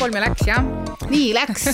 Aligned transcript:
kolm 0.00 0.16
ja 0.16 0.20
läks 0.22 0.46
jah. 0.48 0.64
nii 1.10 1.32
läks 1.36 1.64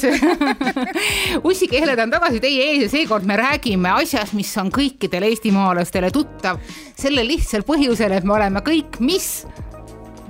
ussikeeled 1.49 2.01
on 2.03 2.11
tagasi 2.11 2.41
teie 2.43 2.65
ees 2.72 2.81
ja 2.83 2.88
seekord 2.91 3.27
me 3.29 3.37
räägime 3.38 3.93
asjast, 4.01 4.35
mis 4.35 4.51
on 4.59 4.72
kõikidele 4.75 5.31
eestimaalastele 5.31 6.10
tuttav. 6.10 6.59
sellel 6.99 7.28
lihtsal 7.31 7.63
põhjusel, 7.69 8.17
et 8.17 8.27
me 8.27 8.35
oleme 8.35 8.65
kõik, 8.67 8.99
mis 8.99 9.28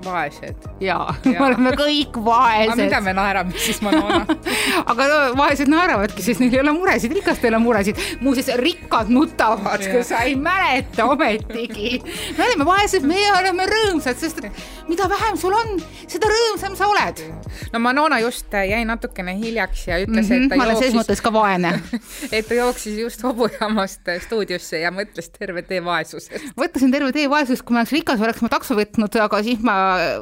vaesed. 0.06 0.68
jaa 0.80 1.14
ja., 1.24 1.32
me 1.32 1.44
oleme 1.46 1.72
kõik 1.78 2.18
vaesed. 2.24 2.80
mida 2.80 3.00
me 3.04 3.14
naerame 3.16 3.56
siis, 3.58 3.80
Manona 3.84 4.24
aga 4.92 5.08
no 5.10 5.18
vaesed 5.38 5.70
naeravadki, 5.70 6.24
sest 6.24 6.42
neil 6.42 6.54
ei 6.54 6.62
ole 6.62 6.74
muresid, 6.76 7.14
rikastel 7.16 7.58
on 7.58 7.64
muresid. 7.64 8.00
muuseas, 8.20 8.50
rikkad 8.60 9.10
nutavad, 9.12 9.84
kui 9.90 10.04
sa 10.06 10.22
ei 10.26 10.36
mäleta 10.40 11.08
ometigi. 11.10 12.00
me 12.38 12.48
oleme 12.48 12.68
vaesed, 12.68 13.06
meie 13.06 13.30
oleme 13.36 13.68
rõõmsad, 13.70 14.18
sest 14.20 14.42
mida 14.88 15.08
vähem 15.10 15.38
sul 15.40 15.54
on, 15.56 15.76
seda 16.06 16.30
rõõmsam 16.30 16.76
sa 16.78 16.90
oled. 16.90 17.22
no 17.72 17.82
Manona 17.82 18.20
just 18.22 18.52
jäi 18.52 18.84
natukene 18.88 19.36
hiljaks 19.38 19.86
ja 19.88 20.00
ütles 20.02 20.28
mm, 20.28 20.32
-hmm, 20.32 20.44
et 20.44 20.50
ta 20.50 20.56
ma 20.56 20.68
olen 20.68 20.80
selles 20.80 20.96
mõttes 20.96 21.22
ka 21.22 21.32
vaene 21.34 21.72
et 22.36 22.48
ta 22.48 22.58
jooksis 22.58 22.98
just 23.00 23.22
hobujaamast 23.26 24.10
stuudiosse 24.26 24.80
ja 24.82 24.92
mõtles 24.94 25.30
terve 25.34 25.62
tee 25.66 25.82
vaesusest. 25.84 26.52
mõtlesin 26.58 26.92
terve 26.92 27.12
tee 27.12 27.30
vaesusest, 27.30 27.64
kui 27.66 27.74
ma 27.74 27.82
oleks 27.82 27.94
rikas, 27.96 28.20
oleks 28.20 28.42
ma 28.44 28.52
takso 28.52 28.76
võtnud, 28.78 29.18
aga 29.22 29.42
siis 29.46 29.62
ma 29.64 29.76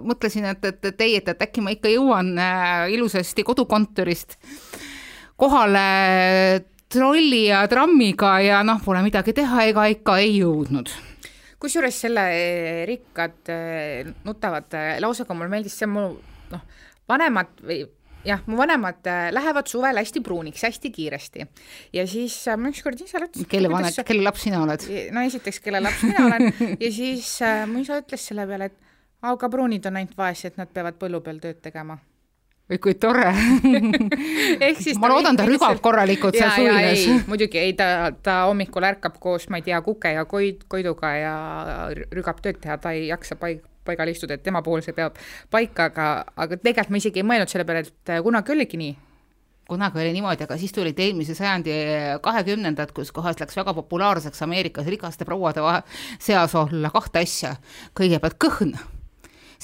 mõtlesin, 0.04 0.46
et, 0.52 0.64
et, 0.64 0.84
et 0.90 1.04
ei, 1.06 1.16
et, 1.20 1.32
et 1.32 1.42
äkki 1.46 1.64
ma 1.64 1.74
ikka 1.74 1.92
jõuan 1.92 2.34
äh, 2.38 2.92
ilusasti 2.94 3.44
kodukontorist 3.46 4.38
kohale 5.40 5.86
trolli 6.92 7.46
ja 7.48 7.64
trammiga 7.70 8.36
ja 8.44 8.62
noh, 8.66 8.78
pole 8.84 9.02
midagi 9.06 9.34
teha, 9.36 9.66
ega 9.70 9.88
ikka 9.94 10.20
ei 10.22 10.38
jõudnud 10.38 10.92
kusjuures 11.64 11.98
selle 12.06 12.28
äh, 12.28 12.84
rikkad 12.90 13.52
äh, 13.52 14.14
nutavad 14.26 14.78
lausega 15.02 15.36
mulle 15.36 15.52
meeldis 15.52 15.76
see 15.80 15.90
mu 15.90 16.10
noh, 16.52 16.64
vanemad 17.10 17.54
või 17.64 17.82
jah, 18.24 18.40
mu 18.48 18.56
vanemad 18.60 19.04
lähevad 19.36 19.68
suvel 19.68 19.98
hästi 20.00 20.22
pruuniks 20.24 20.64
hästi 20.64 20.90
kiiresti 20.94 21.44
ja 21.96 22.06
siis 22.08 22.36
ma 22.56 22.70
ükskord 22.72 23.00
isale 23.04 23.28
ütlesin. 23.28 23.48
kelle 23.50 23.72
vanem, 23.72 23.92
kelle 24.06 24.24
laps 24.24 24.46
sina 24.46 24.62
oled? 24.64 24.86
no 25.12 25.24
esiteks, 25.28 25.60
kelle 25.64 25.82
laps 25.84 26.04
mina 26.06 26.26
olen 26.28 26.50
ja 26.84 26.92
siis 26.94 27.36
mu 27.70 27.84
isa 27.84 28.00
ütles 28.00 28.30
selle 28.30 28.46
peale, 28.48 28.70
et 28.72 28.83
aga 29.30 29.48
pruunid 29.50 29.86
on 29.86 30.00
ainult 30.00 30.18
vaesed, 30.18 30.58
nad 30.60 30.72
peavad 30.74 30.98
põllu 31.00 31.22
peal 31.24 31.40
tööd 31.42 31.62
tegema 31.64 31.96
või 32.70 32.78
kui 32.80 32.94
tore 32.96 33.28
ma 35.02 35.10
loodan, 35.12 35.36
ta 35.36 35.44
rügab 35.44 35.80
korralikult 35.84 36.36
seal 36.38 36.52
suvilas. 36.54 37.26
muidugi 37.28 37.60
ei, 37.60 37.74
ta, 37.76 38.08
ta 38.24 38.38
hommikul 38.48 38.86
ärkab 38.88 39.18
koos, 39.20 39.50
ma 39.52 39.60
ei 39.60 39.66
tea, 39.66 39.80
kuke 39.84 40.14
ja 40.16 40.24
koid, 40.28 40.64
koiduga 40.72 41.12
ja 41.18 41.34
rügab 42.14 42.40
tööd 42.44 42.62
teha, 42.62 42.78
ta 42.80 42.94
ei 42.96 43.10
jaksa 43.10 43.36
paig-, 43.40 43.64
paigal 43.84 44.08
istuda, 44.08 44.38
et 44.38 44.44
tema 44.46 44.64
puhul 44.64 44.84
see 44.84 44.96
peab 44.96 45.18
paika, 45.52 45.90
aga, 45.90 46.06
aga 46.36 46.56
tegelikult 46.56 46.94
ma 46.94 47.02
isegi 47.02 47.20
ei 47.20 47.28
mõelnud 47.28 47.52
selle 47.52 47.68
peale, 47.68 47.84
et 47.84 48.14
kunagi 48.24 48.56
oligi 48.56 48.80
nii 48.80 48.94
kunagi 49.68 50.00
oli 50.00 50.12
niimoodi, 50.12 50.44
aga 50.44 50.58
siis 50.60 50.74
tulid 50.76 50.98
eelmise 51.00 51.36
sajandi 51.36 51.76
kahekümnendad, 52.24 52.92
kus 52.96 53.12
kohas 53.16 53.38
läks 53.40 53.56
väga 53.56 53.72
populaarseks 53.76 54.44
Ameerikas 54.44 54.88
rikaste 54.92 55.24
prouade 55.24 55.64
seas 56.20 56.56
olla 56.60 56.92
kahte 56.92 57.24
asja. 57.24 57.54
kõigepealt 57.96 58.36
kõhn 58.40 58.76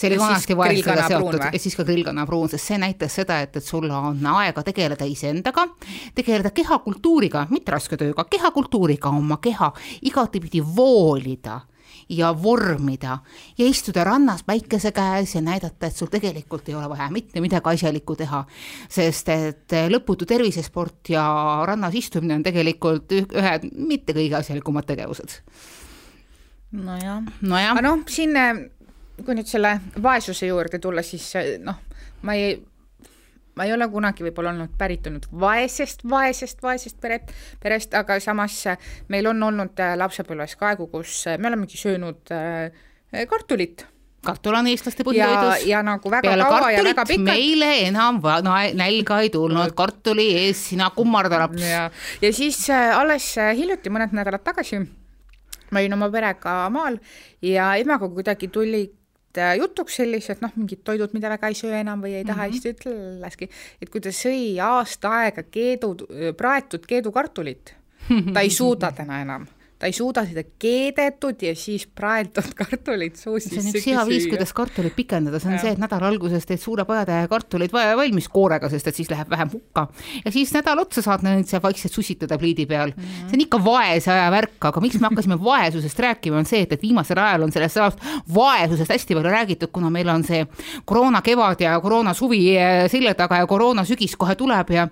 see 0.01 0.11
oli 0.11 0.20
vanasti 0.20 0.56
vaesega 0.56 1.09
seotud 1.09 1.47
ja 1.53 1.59
siis 1.61 1.77
ka 1.77 1.84
grillkannapruun, 1.89 2.48
sest 2.53 2.73
see 2.73 2.79
näitas 2.81 3.19
seda, 3.20 3.41
et, 3.45 3.56
et 3.61 3.65
sul 3.65 3.89
on 3.95 4.20
aega 4.34 4.65
tegeleda 4.67 5.09
iseendaga, 5.09 5.67
tegeleda 6.17 6.53
kehakultuuriga, 6.57 7.47
mitte 7.51 7.75
raske 7.75 7.98
tööga, 8.01 8.25
kehakultuuriga, 8.31 9.12
oma 9.20 9.41
keha 9.42 9.73
igatipidi 10.09 10.62
voolida 10.65 11.61
ja 12.11 12.42
vormida 12.42 13.19
ja 13.59 13.67
istuda 13.67 14.05
rannas 14.05 14.42
päikese 14.47 14.92
käes 14.92 15.34
ja 15.34 15.42
näidata, 15.45 15.87
et 15.87 15.97
sul 15.97 16.11
tegelikult 16.11 16.69
ei 16.69 16.75
ole 16.75 16.89
vaja 16.91 17.11
mitte 17.11 17.41
midagi 17.41 17.74
asjalikku 17.74 18.17
teha. 18.17 18.45
sest 18.89 19.29
et 19.29 19.77
lõputu 19.89 20.27
tervisesport 20.27 21.13
ja 21.14 21.24
rannas 21.67 21.95
istumine 21.95 22.35
on 22.35 22.42
tegelikult 22.42 23.13
ühed 23.13 23.69
mitte 23.77 24.17
kõige 24.17 24.41
asjalikumad 24.41 24.86
tegevused. 24.86 25.39
nojah 26.73 27.23
no, 27.42 27.57
aga 27.57 27.83
noh, 27.83 28.05
siin 28.08 28.36
kui 29.25 29.36
nüüd 29.36 29.48
selle 29.48 29.77
vaesuse 30.03 30.48
juurde 30.48 30.81
tulla, 30.83 31.03
siis 31.07 31.33
noh, 31.64 31.79
ma 32.27 32.35
ei, 32.39 32.57
ma 33.58 33.67
ei 33.67 33.75
ole 33.75 33.89
kunagi 33.92 34.25
võib-olla 34.25 34.55
olnud 34.55 34.75
pärit 34.79 35.07
olnud 35.11 35.29
vaesest, 35.42 36.05
vaesest, 36.08 36.63
vaesest 36.63 37.01
peret, 37.03 37.33
perest, 37.63 37.95
aga 37.98 38.19
samas 38.23 38.63
meil 39.13 39.30
on 39.30 39.48
olnud 39.51 39.80
äh, 39.83 39.97
lapsepõlves 40.01 40.57
ka 40.61 40.73
aegu, 40.73 40.91
kus 40.92 41.25
me 41.39 41.51
olemegi 41.51 41.80
söönud 41.80 42.35
äh, 42.35 42.70
kartulit 43.30 43.86
kartul 44.20 44.53
on 44.53 44.67
eestlaste 44.69 45.05
põhitoidus. 45.05 45.64
ja 45.64 45.80
nagu 45.85 46.11
väga 46.13 46.29
Peale 46.29 46.45
kaua 46.45 46.70
ja 46.75 46.85
väga 46.85 47.07
pikalt. 47.09 47.25
meile 47.25 47.70
enam 47.86 48.20
nälga 48.77 49.20
ei 49.25 49.30
tulnud, 49.33 49.73
kartuli 49.77 50.27
ees 50.42 50.67
sina 50.70 50.91
kummarda 50.97 51.41
laps. 51.47 51.64
ja, 51.64 51.89
siis 52.33 52.63
äh, 52.70 52.92
alles 52.98 53.35
hiljuti, 53.57 53.92
mõned 53.92 54.17
nädalad 54.17 54.45
tagasi 54.45 54.83
ma 55.70 55.80
olin 55.80 55.97
oma 55.97 56.11
perega 56.13 56.63
maal 56.75 56.98
ja 57.42 57.75
emaga 57.80 58.09
kuidagi 58.13 58.51
tuli 58.53 58.89
Äh, 58.91 58.99
jutuks 59.58 60.01
sellised 60.01 60.42
noh, 60.42 60.51
mingid 60.57 60.83
toidud, 60.85 61.13
mida 61.14 61.30
väga 61.30 61.48
ei 61.48 61.58
söö 61.58 61.77
enam 61.79 62.02
või 62.02 62.17
ei 62.18 62.24
taha 62.24 62.48
mm, 62.48 62.57
-hmm. 62.57 62.83
ta 62.83 62.91
ütleski, 62.91 63.51
et 63.83 63.91
kui 63.91 64.01
ta 64.01 64.11
sõi 64.11 64.58
aasta 64.58 65.14
aega 65.23 65.42
keedu, 65.42 65.95
praetud 66.36 66.86
keedukartulit, 66.86 67.74
ta 68.35 68.41
ei 68.41 68.51
suuda 68.51 68.92
täna 68.92 69.20
enam 69.23 69.46
ta 69.80 69.89
ei 69.89 69.95
suuda 69.96 70.27
seda 70.29 70.42
keedetud 70.61 71.41
ja 71.41 71.55
siis 71.57 71.86
praetud 71.86 72.52
kartulit 72.61 73.17
suu 73.17 73.39
sisse 73.41 73.63
see 73.63 73.70
on 73.70 73.79
üks 73.79 73.86
hea 73.89 74.02
viis, 74.11 74.27
kuidas 74.29 74.52
kartulit 74.57 74.92
pikendada, 74.96 75.41
see 75.41 75.48
on 75.48 75.57
ja. 75.57 75.63
see, 75.63 75.73
et 75.73 75.80
nädala 75.80 76.11
alguses 76.11 76.45
teed 76.48 76.61
suure 76.61 76.85
pajatäie 76.89 77.29
kartuleid 77.33 77.73
valmis 77.73 78.29
koorega, 78.29 78.68
sest 78.73 78.91
et 78.91 78.98
siis 79.01 79.08
läheb 79.08 79.30
vähem 79.33 79.48
hukka. 79.55 79.86
ja 80.24 80.33
siis 80.35 80.52
nädal 80.52 80.83
otsa 80.85 81.01
saad 81.07 81.24
neid 81.24 81.48
seal 81.48 81.63
vaikselt 81.64 81.96
sussitada 81.96 82.36
pliidi 82.39 82.67
peal 82.68 82.92
mm. 82.92 83.07
-hmm. 83.07 83.30
see 83.30 83.39
on 83.39 83.45
ikka 83.46 83.63
vaese 83.64 84.13
aja 84.13 84.29
värk, 84.35 84.58
aga 84.68 84.83
miks 84.85 85.01
me 85.01 85.08
hakkasime 85.08 85.41
vaesusest 85.51 86.05
rääkima, 86.07 86.42
on 86.45 86.51
see, 86.52 86.61
et, 86.67 86.77
et 86.77 86.83
viimasel 86.83 87.18
ajal 87.18 87.48
on 87.48 87.52
sellest 87.57 87.80
sajast 87.80 88.05
vaesusest 88.35 88.92
hästi 88.92 89.17
palju 89.17 89.33
räägitud, 89.33 89.73
kuna 89.73 89.91
meil 89.91 90.12
on 90.12 90.24
see 90.29 90.45
koroona 90.85 91.23
kevad 91.24 91.64
ja 91.64 91.79
koroona 91.80 92.14
suvi 92.14 92.42
eh, 92.57 92.85
selja 92.92 93.14
taga 93.14 93.41
ja 93.41 93.48
koroona 93.48 93.85
sügis 93.89 94.17
kohe 94.17 94.36
tuleb 94.36 94.77
ja 94.77 94.89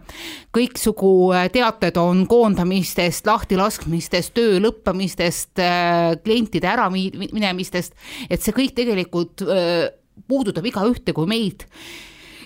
kõiksugu 0.56 1.12
eh, 1.36 1.50
teated 1.52 2.00
on 2.00 2.24
koondamistest, 2.26 3.26
lahtilaskmistest, 3.28 4.32
töö 4.34 4.56
lõpp 4.64 4.77
lõppemistest, 4.78 5.58
äh, 5.60 6.16
klientide 6.24 6.70
äraminemistest, 6.72 7.96
et 8.30 8.42
see 8.42 8.54
kõik 8.56 8.76
tegelikult 8.78 9.44
äh, 9.44 9.88
puudutab 10.28 10.66
igaühte 10.66 11.14
kui 11.14 11.28
meid 11.30 11.66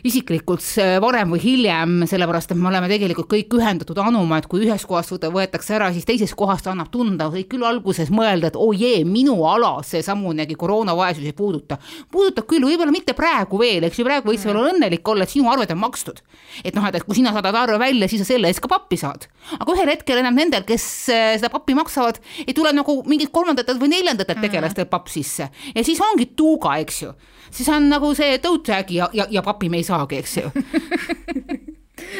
isiklikult 0.07 0.65
varem 1.03 1.31
või 1.35 1.41
hiljem, 1.43 1.93
sellepärast 2.11 2.53
et 2.53 2.59
me 2.59 2.69
oleme 2.71 2.89
tegelikult 2.91 3.29
kõik 3.31 3.55
ühendatud 3.59 3.99
anuma, 4.03 4.41
et 4.41 4.49
kui 4.51 4.65
ühest 4.67 4.87
kohast 4.91 5.15
võetakse 5.33 5.77
ära, 5.77 5.91
siis 5.95 6.07
teisest 6.09 6.35
kohast 6.39 6.67
annab 6.71 6.91
tunda, 6.93 7.29
võid 7.31 7.49
küll 7.51 7.67
alguses 7.67 8.11
mõelda, 8.15 8.51
et 8.51 8.59
oo 8.59 8.71
oh 8.73 8.77
jee, 8.77 9.05
minu 9.07 9.37
ala 9.47 9.75
seesamunegi 9.87 10.57
koroonavaesus 10.59 11.25
ei 11.25 11.35
puuduta. 11.37 11.79
puudutab 12.11 12.49
küll, 12.51 12.67
võib-olla 12.67 12.95
mitte 12.95 13.15
praegu 13.19 13.61
veel, 13.61 13.87
eks 13.87 14.01
ju, 14.01 14.07
praegu 14.09 14.33
võiks 14.33 14.47
veel 14.47 14.59
olla 14.59 14.73
õnnelik 14.75 15.09
olla, 15.09 15.27
et 15.27 15.35
sinu 15.35 15.51
arved 15.53 15.71
on 15.75 15.83
makstud. 15.83 16.23
et 16.65 16.75
noh, 16.75 16.87
et, 16.89 16.99
et 16.99 17.07
kui 17.07 17.19
sina 17.19 17.33
saadad 17.33 17.55
arve 17.55 17.79
välja, 17.79 18.09
siis 18.09 18.25
sa 18.25 18.33
selle 18.33 18.51
eest 18.51 18.63
ka 18.63 18.71
pappi 18.73 18.99
saad. 19.01 19.29
aga 19.59 19.77
ühel 19.77 19.93
hetkel 19.95 20.19
enam 20.19 20.35
nendel, 20.35 20.67
kes 20.67 20.87
äh, 21.13 21.35
seda 21.39 21.53
pappi 21.53 21.77
maksavad, 21.79 22.19
ei 22.47 22.55
tule 22.55 22.73
nagu 22.75 23.03
mingit 23.07 23.31
kolmandatelt 23.33 23.81
või 23.81 23.95
neljandatelt 23.95 24.43
tegelastelt 24.43 24.91
papp 24.91 25.11
sisse 25.13 25.49
ja 25.75 25.85
siis 25.85 26.01
ongi 26.03 26.33
tuuga, 26.37 26.77
eks 26.83 27.03
ju 27.05 27.13
siis 27.53 27.69
on 27.73 27.91
nagu 27.93 28.15
see 28.19 28.39
tõutjäägi 28.43 29.03
ja, 29.03 29.11
ja, 29.13 29.29
ja 29.31 29.45
papi 29.45 29.71
me 29.73 29.83
ei 29.83 29.87
saagi, 29.87 30.23
eks 30.23 30.37
ju 30.41 30.51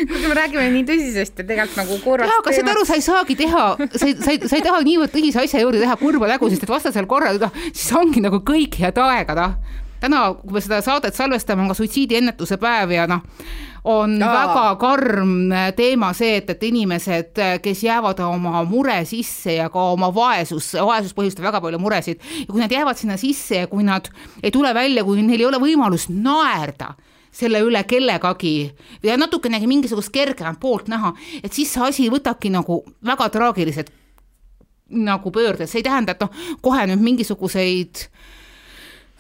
kuigi 0.09 0.29
me 0.29 0.37
räägime 0.37 0.65
nii 0.73 0.85
tõsisest 0.89 1.41
ja 1.43 1.47
tegelikult 1.47 1.79
nagu 1.81 1.99
kurvast 2.05 2.31
jaa, 2.31 2.41
aga 2.43 2.55
saad 2.57 2.71
aru, 2.73 2.85
sa 2.89 2.99
ei 2.99 3.05
saagi 3.05 3.37
teha, 3.39 3.65
sa 3.95 4.09
ei, 4.09 4.17
sa 4.17 4.35
ei, 4.35 4.41
sa 4.49 4.59
ei 4.59 4.65
taha 4.65 4.83
niivõrd 4.87 5.13
tõsise 5.15 5.43
asja 5.43 5.63
juurde 5.63 5.83
teha 5.83 5.97
kurba 6.01 6.31
nägu, 6.31 6.51
sest 6.53 6.67
et 6.67 6.73
vastasel 6.73 7.09
korral 7.11 7.41
noh, 7.43 7.53
siis 7.71 7.91
ongi 7.99 8.23
nagu 8.25 8.43
kõik 8.47 8.79
head 8.83 9.01
aega, 9.03 9.37
noh. 9.39 9.57
täna, 10.03 10.23
kui 10.41 10.57
me 10.57 10.65
seda 10.65 10.81
saadet 10.85 11.19
salvestame, 11.19 11.65
on 11.65 11.73
ka 11.73 11.79
suitsiidiennetuse 11.79 12.59
päev 12.63 12.95
ja 12.97 13.09
noh, 13.11 13.25
on 13.85 14.23
Aa. 14.23 14.33
väga 14.33 14.67
karm 14.81 15.55
teema 15.77 16.13
see, 16.15 16.37
et, 16.39 16.51
et 16.55 16.67
inimesed, 16.69 17.41
kes 17.63 17.85
jäävad 17.85 18.21
oma 18.25 18.63
mure 18.69 19.01
sisse 19.09 19.57
ja 19.57 19.69
ka 19.73 19.89
oma 19.95 20.13
vaesus, 20.15 20.73
vaesus 20.79 21.15
põhjustab 21.17 21.49
väga 21.49 21.63
palju 21.65 21.81
muresid 21.83 22.21
ja 22.45 22.51
kui 22.51 22.63
nad 22.63 22.73
jäävad 22.73 23.01
sinna 23.01 23.17
sisse 23.21 23.65
ja 23.65 23.71
kui 23.71 23.83
nad 23.87 24.11
ei 24.43 24.53
tule 24.55 24.75
välja, 24.75 25.05
kui 25.05 25.23
neil 25.23 25.41
ei 25.41 25.49
ole 25.49 25.63
võimalust 25.63 26.13
naerda 26.15 26.93
selle 27.33 27.63
üle 27.65 27.81
kellegagi 27.89 28.55
ja 29.03 29.17
natukenegi 29.17 29.67
mingisugust 29.67 30.13
kergemat 30.13 30.61
poolt 30.61 30.91
näha, 30.93 31.15
et 31.43 31.53
siis 31.53 31.73
see 31.73 31.89
asi 31.89 32.09
võtabki 32.13 32.53
nagu 32.53 32.83
väga 33.05 33.31
traagiliselt 33.33 33.91
nagu 34.93 35.33
pöörde, 35.33 35.67
see 35.67 35.81
ei 35.81 35.87
tähenda, 35.87 36.13
et 36.13 36.21
noh, 36.21 36.33
kohe 36.61 36.85
nüüd 36.91 37.01
mingisuguseid 37.01 38.07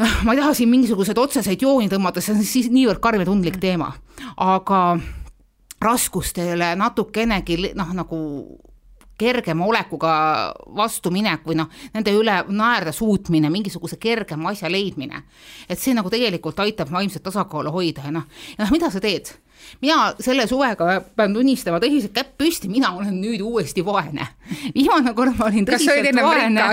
ma 0.25 0.34
ei 0.34 0.40
taha 0.40 0.54
siin 0.56 0.70
mingisuguseid 0.72 1.19
otseseid 1.19 1.62
jooni 1.62 1.90
tõmmata, 1.93 2.22
see 2.22 2.34
on 2.34 2.44
siis 2.46 2.70
niivõrd 2.72 3.02
karm 3.02 3.22
ja 3.22 3.28
tundlik 3.28 3.58
teema, 3.62 3.93
aga 4.40 4.82
raskustele 5.82 6.75
natukenegi 6.78 7.72
noh, 7.78 7.94
nagu 7.96 8.19
kergema 9.22 9.66
olekuga 9.69 10.12
vastuminek 10.76 11.44
või 11.46 11.58
noh, 11.60 11.70
nende 11.94 12.14
üle 12.16 12.38
naerda 12.50 12.94
suutmine, 12.96 13.50
mingisuguse 13.52 13.99
kergema 14.02 14.50
asja 14.50 14.70
leidmine. 14.72 15.22
et 15.69 15.78
see 15.78 15.94
nagu 15.94 16.10
tegelikult 16.10 16.58
aitab 16.60 16.90
vaimset 16.90 17.22
tasakaalu 17.22 17.70
hoida 17.70 18.08
ja 18.08 18.14
noh, 18.14 18.26
ja 18.56 18.64
noh, 18.64 18.72
mida 18.75 18.90
sa 18.90 19.00
teed 19.00 19.31
mina 19.80 20.12
selle 20.22 20.46
suvega 20.50 20.98
pean 21.16 21.34
tunnistama 21.34 21.80
tõsiselt 21.82 22.14
käpp 22.16 22.34
püsti, 22.40 22.69
mina 22.72 22.92
olen 22.96 23.14
nüüd 23.22 23.42
uuesti 23.44 23.84
vaene. 23.84 24.26
viimane 24.74 25.14
kord 25.16 25.36
ma 25.38 25.48
olin 25.48 25.66
tõsiselt 25.69 26.19
vaene. 26.22 26.66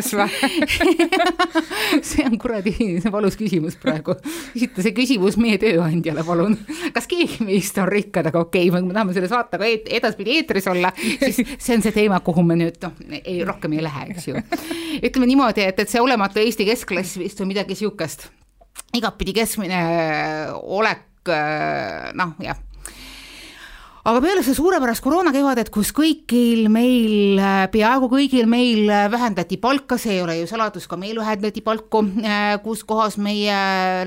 see 2.09 2.25
on 2.25 2.37
kuradi 2.41 2.73
valus 3.11 3.37
küsimus 3.39 3.77
praegu. 3.81 4.15
esita 4.55 4.83
see 4.85 4.95
küsimus 4.97 5.37
meie 5.41 5.59
tööandjale, 5.61 6.25
palun. 6.27 6.57
kas 6.93 7.07
keegi 7.09 7.45
meist 7.47 7.77
on 7.81 7.89
rikkad, 7.91 8.31
aga 8.31 8.43
okei 8.45 8.69
okay,, 8.69 8.83
me 8.83 8.95
tahame 8.95 9.15
selle 9.17 9.31
saatega 9.31 9.69
et, 9.69 9.89
edaspidi 9.99 10.39
eetris 10.39 10.67
olla, 10.71 10.91
siis 10.97 11.41
see 11.57 11.77
on 11.77 11.85
see 11.85 11.95
teema, 11.95 12.19
kuhu 12.25 12.43
me 12.45 12.59
nüüd 12.59 12.81
noh, 12.83 12.97
ei 13.23 13.39
rohkem 13.47 13.77
ei 13.77 13.85
lähe, 13.85 14.09
eks 14.13 14.29
ju. 14.31 14.43
ütleme 14.99 15.29
niimoodi, 15.29 15.65
et, 15.69 15.79
et 15.85 15.89
see 15.89 16.03
olematu 16.03 16.41
Eesti 16.41 16.67
keskklass 16.67 17.19
vist 17.21 17.39
või 17.41 17.53
midagi 17.53 17.77
sihukest 17.79 18.29
igatpidi 18.95 19.35
keskmine 19.37 19.83
olek, 20.79 21.29
noh 22.17 22.33
jah 22.41 22.57
aga 24.07 24.21
peale 24.23 24.41
seda 24.43 24.55
suurepärast 24.55 25.03
koroonakevadet, 25.03 25.69
kus 25.73 25.89
kõigil 25.95 26.69
meil, 26.71 27.39
peaaegu 27.71 28.07
kõigil 28.11 28.47
meil 28.49 28.87
vähendati 29.11 29.57
palka, 29.59 29.97
see 29.99 30.15
ei 30.15 30.21
ole 30.23 30.37
ju 30.39 30.47
saladus, 30.47 30.87
ka 30.87 30.95
meil 30.99 31.19
vähendati 31.19 31.59
palku, 31.65 32.05
kus 32.63 32.85
kohas 32.87 33.17
meie 33.19 33.57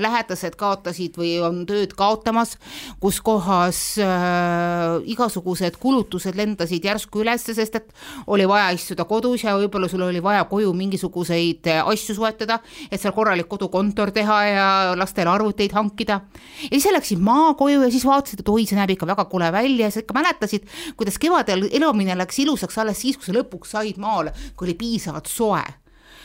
lähedased 0.01 0.57
kaotasid 0.57 1.19
või 1.19 1.35
on 1.45 1.61
tööd 1.69 1.93
kaotamas, 1.97 2.55
kus 3.03 3.19
kohas 3.23 3.83
äh, 4.01 4.97
igasugused 5.13 5.77
kulutused 5.81 6.37
lendasid 6.39 6.89
järsku 6.89 7.21
üles, 7.21 7.45
sest 7.45 7.77
et 7.77 7.93
oli 8.25 8.47
vaja 8.49 8.73
istuda 8.73 9.05
kodus 9.09 9.45
ja 9.45 9.53
võib-olla 9.61 9.91
sul 9.91 10.07
oli 10.07 10.23
vaja 10.25 10.47
koju 10.49 10.73
mingisuguseid 10.77 11.69
asju 11.83 12.17
soetada, 12.17 12.59
et 12.89 13.01
seal 13.01 13.13
korralik 13.13 13.47
kodukontor 13.51 14.09
teha 14.15 14.41
ja 14.49 14.67
lastele 14.97 15.29
arvuteid 15.31 15.77
hankida. 15.77 16.21
ja 16.65 16.73
siis 16.73 16.89
läksid 16.97 17.21
maakoju 17.21 17.85
ja 17.85 17.93
siis 17.93 18.05
vaatasid, 18.09 18.41
et 18.41 18.49
oi, 18.49 18.65
see 18.65 18.79
näeb 18.79 18.97
ikka 18.97 19.07
väga 19.13 19.29
kole 19.29 19.53
välja 19.53 19.82
ja 19.83 19.93
sa 19.93 20.03
ikka 20.03 20.15
mäletasid, 20.17 20.67
kuidas 20.99 21.19
kevadel 21.21 21.67
elamine 21.71 22.17
läks 22.19 22.41
ilusaks 22.43 22.77
alles 22.81 23.01
siis, 23.03 23.19
kui 23.19 23.29
sa 23.29 23.37
lõpuks 23.37 23.75
said 23.75 24.01
maale, 24.01 24.33
kui 24.55 24.69
oli 24.69 24.77
piisavalt 24.79 25.31
soe. 25.31 25.63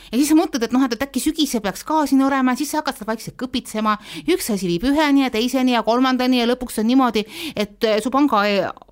Ja 0.09 0.17
siis 0.17 0.31
sa 0.31 0.37
mõtled, 0.37 0.63
et 0.65 0.73
noh, 0.73 0.83
et 0.85 1.03
äkki 1.05 1.21
sügisel 1.21 1.61
peaks 1.61 1.83
ka 1.85 2.01
siin 2.09 2.23
olema, 2.25 2.55
siis 2.57 2.71
sa 2.73 2.81
hakkad 2.81 2.97
seda 2.97 3.11
vaikselt 3.11 3.37
kõpitsema, 3.37 3.95
üks 4.25 4.49
asi 4.49 4.69
viib 4.71 4.87
üheni 4.89 5.21
ja 5.27 5.29
teiseni 5.33 5.75
ja 5.75 5.83
kolmandani 5.85 6.41
ja 6.41 6.47
lõpuks 6.49 6.81
on 6.81 6.89
niimoodi, 6.89 7.25
et 7.53 7.85
su 8.01 8.09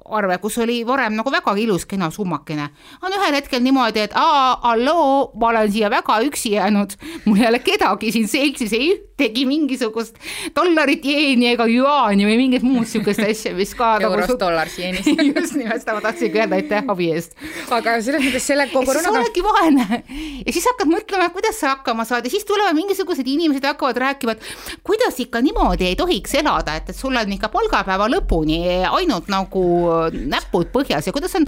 pangaarve, 0.07 0.37
kus 0.41 0.57
oli 0.57 0.83
varem 0.85 1.15
nagu 1.15 1.31
väga 1.31 1.55
ilus 1.57 1.85
kena 1.85 2.09
summakene, 2.11 2.69
on 3.01 3.11
ühel 3.11 3.35
hetkel 3.35 3.61
niimoodi, 3.61 4.07
et 4.07 4.15
aa, 4.15 4.59
halloo, 4.63 5.31
ma 5.39 5.51
olen 5.51 5.71
siia 5.71 5.89
väga 5.89 6.21
üksi 6.27 6.55
jäänud, 6.55 6.95
mul 7.25 7.41
ei 7.41 7.47
ole 7.47 7.59
kedagi 7.59 8.11
siin 8.11 8.27
seltsis, 8.27 8.73
ei 8.73 8.93
ühtegi 9.17 9.47
mingisugust 9.49 10.19
dollarit, 10.55 11.05
jeeni 11.05 11.49
ega 11.49 11.65
juaani 11.65 12.27
või 12.27 12.37
mingit 12.37 12.65
muud 12.65 12.85
niisugust 12.85 13.23
asja, 13.25 13.53
mis 13.57 13.73
ka 13.75 13.95
eurost 13.97 14.35
nagu... 14.35 14.39
dollars 14.43 14.77
jeenis. 14.77 15.07
Just 15.27 15.57
nimelt, 15.57 15.81
seda 15.81 15.95
ma 15.97 16.03
tahtsingi 16.05 16.37
öelda, 16.37 16.59
aitäh 16.59 16.91
abi 16.93 17.09
eest. 17.15 17.33
aga 17.73 17.97
selles 18.05 18.21
mõttes 18.27 18.45
selle 18.45 18.67
koroonaga 18.69 19.01
siis 19.01 19.17
oledki 19.17 19.43
vaene. 19.45 20.01
Ja 20.45 20.53
siis 20.53 20.67
hakkad 20.69 20.91
mõtlema, 20.91 21.31
kuidas 21.33 21.57
sa 21.57 21.73
hakkama 21.73 22.05
saad. 22.05 22.29
Ja 22.29 22.33
siis 22.33 22.45
tulevad 22.45 22.77
mingisugused 22.77 23.27
inimesed 23.27 23.65
ja 23.65 23.73
hakkavad 23.73 23.97
rääkima, 24.05 24.37
et 24.37 24.83
kuidas 24.85 25.17
ikka 25.23 25.41
niimoodi 25.41 25.89
ei 25.89 25.97
tohiks 25.97 26.37
elada, 26.37 26.77
et, 26.77 26.93
et 26.93 26.97
sul 26.97 27.17
on 27.17 27.33
ikka 27.33 27.49
palgapäeva 27.53 28.05
lõpuni 28.13 28.61
ainult 28.85 29.33
nagu 29.33 29.65
näpud 30.13 30.71
põhjas 30.73 31.07
ja 31.09 31.15
kuidas 31.15 31.35
on 31.39 31.47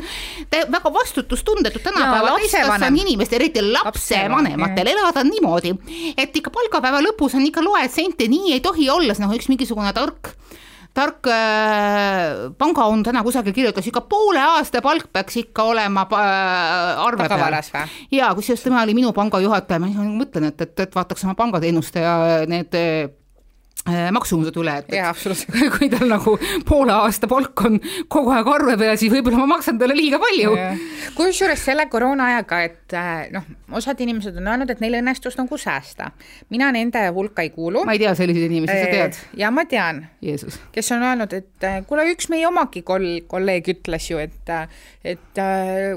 väga 0.49 0.93
vastutustundetud 0.93 1.83
tänapäeva 1.85 2.35
täiskasvanud 2.39 3.03
inimestel, 3.03 3.39
eriti 3.41 3.63
lapsevanematel 3.65 4.93
elada 4.93 5.23
niimoodi, 5.27 5.75
et 6.17 6.35
ikka 6.35 6.53
palgapäeva 6.53 7.03
lõpus 7.05 7.37
on 7.39 7.45
ikka 7.47 7.63
loed 7.65 7.93
sente, 7.93 8.27
nii 8.31 8.55
ei 8.57 8.63
tohi 8.65 8.89
olla, 8.89 9.17
nagu 9.19 9.37
üks 9.37 9.51
mingisugune 9.51 9.93
tark 9.95 10.33
tark 10.93 11.27
äh, 11.29 12.49
panga 12.57 12.87
on 12.89 13.03
täna 13.05 13.21
kusagil 13.23 13.53
kirjutas, 13.53 13.87
ikka 13.87 14.01
poole 14.09 14.41
aasta 14.41 14.81
palk 14.81 15.09
peaks 15.13 15.37
ikka 15.43 15.67
olema 15.71 16.05
äh, 16.17 17.05
arve 17.05 17.29
peal. 17.29 17.59
ja 18.11 18.31
kusjuures 18.35 18.65
tema 18.65 18.83
oli 18.83 18.97
minu 18.97 19.13
panga 19.13 19.41
juhataja, 19.43 19.79
ma 19.79 19.91
mõtlen, 20.09 20.49
et, 20.49 20.61
et, 20.65 20.85
et 20.87 20.95
vaataks 20.95 21.27
oma 21.27 21.37
pangateenuste 21.39 22.03
ja 22.03 22.15
need 22.49 22.75
maksumused 23.87 24.57
üle, 24.59 24.75
et, 24.81 24.93
et 24.93 25.71
kui 25.77 25.89
tal 25.91 26.09
nagu 26.11 26.35
poole 26.67 26.93
aasta 26.93 27.29
palk 27.31 27.65
on 27.65 27.79
kogu 28.11 28.33
aeg 28.35 28.51
arve 28.53 28.77
peal, 28.81 28.97
siis 28.99 29.13
võib-olla 29.13 29.43
ma 29.43 29.55
maksan 29.55 29.79
talle 29.81 29.97
liiga 29.97 30.19
palju. 30.21 30.55
kusjuures 31.17 31.65
selle 31.71 31.87
koroona 31.91 32.31
ajaga, 32.33 32.63
et 32.67 32.78
äh, 32.93 33.27
noh, 33.33 33.45
osad 33.77 33.99
inimesed 34.01 34.37
on 34.39 34.47
öelnud, 34.47 34.69
et 34.69 34.81
neil 34.83 34.99
õnnestus 34.99 35.37
nagu 35.39 35.57
säästa. 35.57 36.11
mina 36.49 36.71
nende 36.71 37.07
hulka 37.15 37.45
ei 37.45 37.49
kuulu. 37.49 37.85
ma 37.85 37.95
ei 37.95 38.01
tea 38.01 38.15
selliseid 38.15 38.49
inimesi, 38.49 38.75
sa 38.75 38.91
tead? 38.91 39.17
Äh, 39.17 39.39
ja 39.43 39.51
ma 39.51 39.65
tean. 39.65 40.05
kes 40.71 40.91
on 40.95 41.03
öelnud, 41.03 41.33
et 41.33 41.67
kuule, 41.87 42.07
üks 42.13 42.29
meie 42.29 42.47
omagi 42.47 42.83
kol-, 42.85 43.21
kolleeg 43.27 43.67
ütles 43.75 44.09
ju, 44.11 44.19
et 44.19 44.53
et 45.09 45.39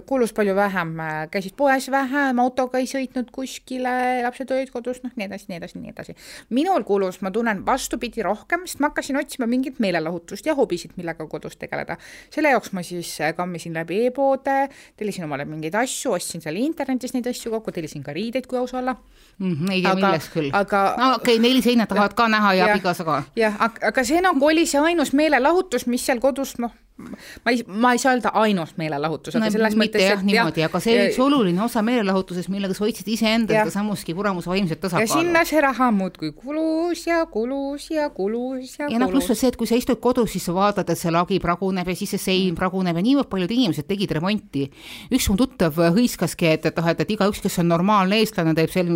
kulus 0.06 0.32
palju 0.32 0.54
vähem, 0.54 0.94
käisid 1.32 1.56
poes 1.58 1.88
vähem, 1.90 2.38
autoga 2.38 2.78
ei 2.78 2.86
sõitnud 2.86 3.32
kuskile, 3.34 4.22
lapsed 4.22 4.50
olid 4.54 4.70
kodus, 4.72 5.02
noh, 5.02 5.10
nii 5.16 5.26
edasi, 5.26 5.48
nii 5.50 5.58
edasi, 5.58 5.78
nii 5.82 5.94
edasi. 5.94 6.16
minul 6.54 6.84
kulus, 6.86 7.20
ma 7.22 7.32
tunnen 7.34 7.64
vastupidi 7.66 8.22
rohkem, 8.22 8.66
sest 8.66 8.82
ma 8.82 8.92
hakkasin 8.92 9.18
otsima 9.18 9.48
mingit 9.50 9.80
meelelahutust 9.82 10.46
ja 10.46 10.54
hobisid, 10.58 10.94
millega 10.96 11.26
kodus 11.26 11.56
tegeleda. 11.58 11.96
selle 12.30 12.54
jaoks 12.54 12.72
ma 12.72 12.84
siis 12.86 13.10
äh, 13.20 13.34
kammisin 13.36 13.74
läbi 13.74 14.04
e-poode, 14.06 14.68
tellisin 14.96 15.26
omale 15.26 15.44
mingeid 15.48 15.74
asju, 15.82 16.14
ostsin 16.16 16.44
seal 16.44 16.56
internetis 16.60 16.81
neid 16.88 17.26
asju 17.30 17.50
kokku, 17.50 17.72
tellisin 17.72 18.02
ka 18.02 18.12
riideid, 18.16 18.46
kui 18.46 18.58
aus 18.58 18.74
olla 18.74 18.96
mm,. 19.38 19.70
ei 19.70 19.82
tea 19.82 19.94
millest 19.94 20.32
küll. 20.32 20.50
aga 20.52 20.82
no 20.98 21.08
okei 21.16 21.36
okay,, 21.36 21.42
neli 21.42 21.62
seina 21.62 21.86
tahavad 21.86 22.14
ka 22.18 22.28
näha 22.28 22.54
ja 22.58 22.70
abikaasa 22.72 23.04
ka. 23.04 23.22
jah, 23.36 23.58
aga 23.60 24.04
see 24.04 24.20
nagu 24.24 24.46
oli 24.46 24.66
see 24.66 24.80
ainus 24.80 25.12
meelelahutus, 25.12 25.86
mis 25.86 26.06
seal 26.06 26.20
kodus 26.20 26.58
noh, 26.58 26.72
ma 26.98 27.52
ei, 27.52 27.62
ma 27.66 27.92
ei 27.92 27.98
saa 27.98 28.12
öelda 28.14 28.32
ainus 28.38 28.74
meelelahutus, 28.78 29.34
aga 29.36 29.46
no, 29.46 29.50
selles 29.54 29.76
mõttes, 29.80 30.04
et 30.04 30.24
niimoodi, 30.26 30.64
aga 30.66 30.80
see 30.82 31.06
üks 31.08 31.18
oluline 31.22 31.62
osa 31.64 31.82
meelelahutusest, 31.86 32.50
millega 32.52 32.76
sa 32.76 32.84
hoidsid 32.84 33.08
iseenda 33.14 33.54
seda 33.56 33.72
samuski 33.74 34.14
kuramuse 34.16 34.50
vaimset 34.50 34.80
tasakaalu. 34.82 35.08
ja 35.08 35.24
sinna 35.24 35.44
see 35.48 35.62
raha 35.64 35.88
muudkui 35.96 36.32
kulus 36.36 37.06
ja 37.08 37.22
kulus 37.32 37.88
ja 37.94 38.08
kulus 38.14 38.76
ja, 38.78 38.90
ja 38.92 39.00
noh, 39.00 39.10
pluss 39.12 39.30
veel 39.32 39.40
see, 39.40 39.52
et 39.54 39.58
kui 39.60 39.70
sa 39.70 39.78
istud 39.80 40.00
kodus, 40.04 40.34
siis 40.34 40.46
sa 40.48 40.54
vaatad, 40.56 40.92
et 40.92 41.00
see 41.00 41.12
lagi 41.14 41.40
praguneb 41.42 41.88
ja 41.88 41.96
siis 41.98 42.14
see 42.16 42.22
sein 42.26 42.58
praguneb 42.58 43.00
ja 43.00 43.04
niivõrd 43.08 43.30
paljud 43.32 43.56
inimesed 43.56 43.88
tegid 43.88 44.12
remonti. 44.18 44.68
üks 45.12 45.30
mu 45.32 45.38
tuttav 45.40 45.80
hõiskaski, 45.96 46.52
et, 46.52 46.70
et 46.70 46.78
noh, 46.78 46.92
et, 46.92 47.02
et 47.02 47.14
igaüks, 47.16 47.42
kes 47.42 47.60
on 47.64 47.70
normaalne 47.72 48.20
eestlane, 48.20 48.54
teeb 48.58 48.72
sel 48.72 48.92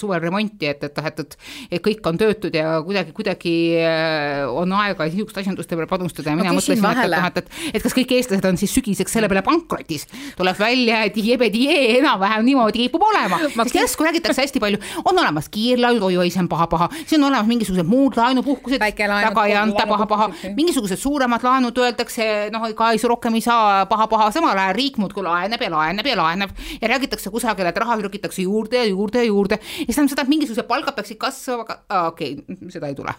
suvel 0.00 0.22
remonti, 0.22 0.70
et, 0.70 0.86
et 0.86 1.02
noh, 1.02 1.10
et, 1.10 1.24
et 1.26 1.38
et 1.70 1.82
kõik 1.84 2.06
on 2.08 2.18
töötud 2.20 2.54
ja 2.54 2.78
kuidagi, 2.84 3.12
kuidagi 3.16 3.54
äh, 3.80 4.42
on 4.48 4.72
aega 4.78 5.06
niisuguste 5.08 5.42
asjanduste 5.42 5.76
peale 5.76 5.88
panustada 5.90 6.32
ja 6.32 6.38
mina 6.38 6.54
mõtlesin, 6.54 6.84
et, 6.84 7.02
et 7.04 7.12
noh, 7.14 7.28
et, 7.28 7.39
et 7.40 7.80
et, 7.80 7.82
kas 7.82 7.96
kõik 7.96 8.12
eestlased 8.16 8.46
on 8.48 8.58
siis 8.60 8.72
sügiseks 8.74 9.14
selle 9.16 9.28
peale 9.30 9.42
pankrotis. 9.46 10.06
tuleb 10.36 10.58
välja, 10.58 11.02
et 11.08 11.16
jebedijee 11.16 11.98
enam-vähem 11.98 12.44
niimoodi 12.46 12.86
kipub 12.86 13.02
olema, 13.08 13.40
sest 13.54 13.76
järsku 13.76 14.06
räägitakse 14.06 14.44
hästi 14.44 14.62
palju, 14.62 14.80
on 15.04 15.18
olemas 15.18 15.48
kiirlaenud, 15.52 16.04
oi-oi, 16.10 16.30
see 16.30 16.42
on 16.42 16.48
paha-paha, 16.50 16.90
siis 17.02 17.18
on 17.18 17.28
olemas 17.30 17.48
mingisugused 17.50 17.88
muud 17.88 18.18
laenupuhkused, 18.20 18.80
taga 18.80 19.46
ei 19.48 19.56
anta 19.58 19.86
paha-paha, 19.90 20.30
mingisugused 20.56 21.00
suuremad 21.00 21.44
laenud 21.46 21.78
öeldakse, 21.84 22.28
noh, 22.54 22.68
ei, 22.70 23.02
rohkem 23.10 23.38
ei 23.38 23.44
saa 23.44 23.84
paha-paha, 23.90 24.30
samal 24.34 24.58
ajal 24.58 24.76
riik 24.76 25.00
muudkui 25.00 25.24
laenab 25.26 25.64
ja 25.64 25.72
laenab 25.74 26.10
ja 26.10 26.18
laenab 26.20 26.56
ja 26.80 26.92
räägitakse 26.94 27.32
kusagil, 27.32 27.68
et 27.70 27.84
raha 27.84 27.98
trükitakse 28.00 28.44
juurde 28.46 28.80
ja 28.80 28.88
juurde 28.90 29.24
ja 29.24 29.30
juurde. 29.30 29.60
Ja 29.60 29.86
see 29.88 29.94
tähendab 29.96 30.14
seda, 30.14 30.26
et 30.26 30.34
mingisugused 30.34 30.68
palgad 30.68 30.98
peaksid 30.98 31.20
kasvama, 31.20 31.66
aga 31.66 32.08
okei 32.12 32.36
okay,, 32.40 32.72
seda 32.72 32.90
ei 32.90 32.98
tule 32.98 33.14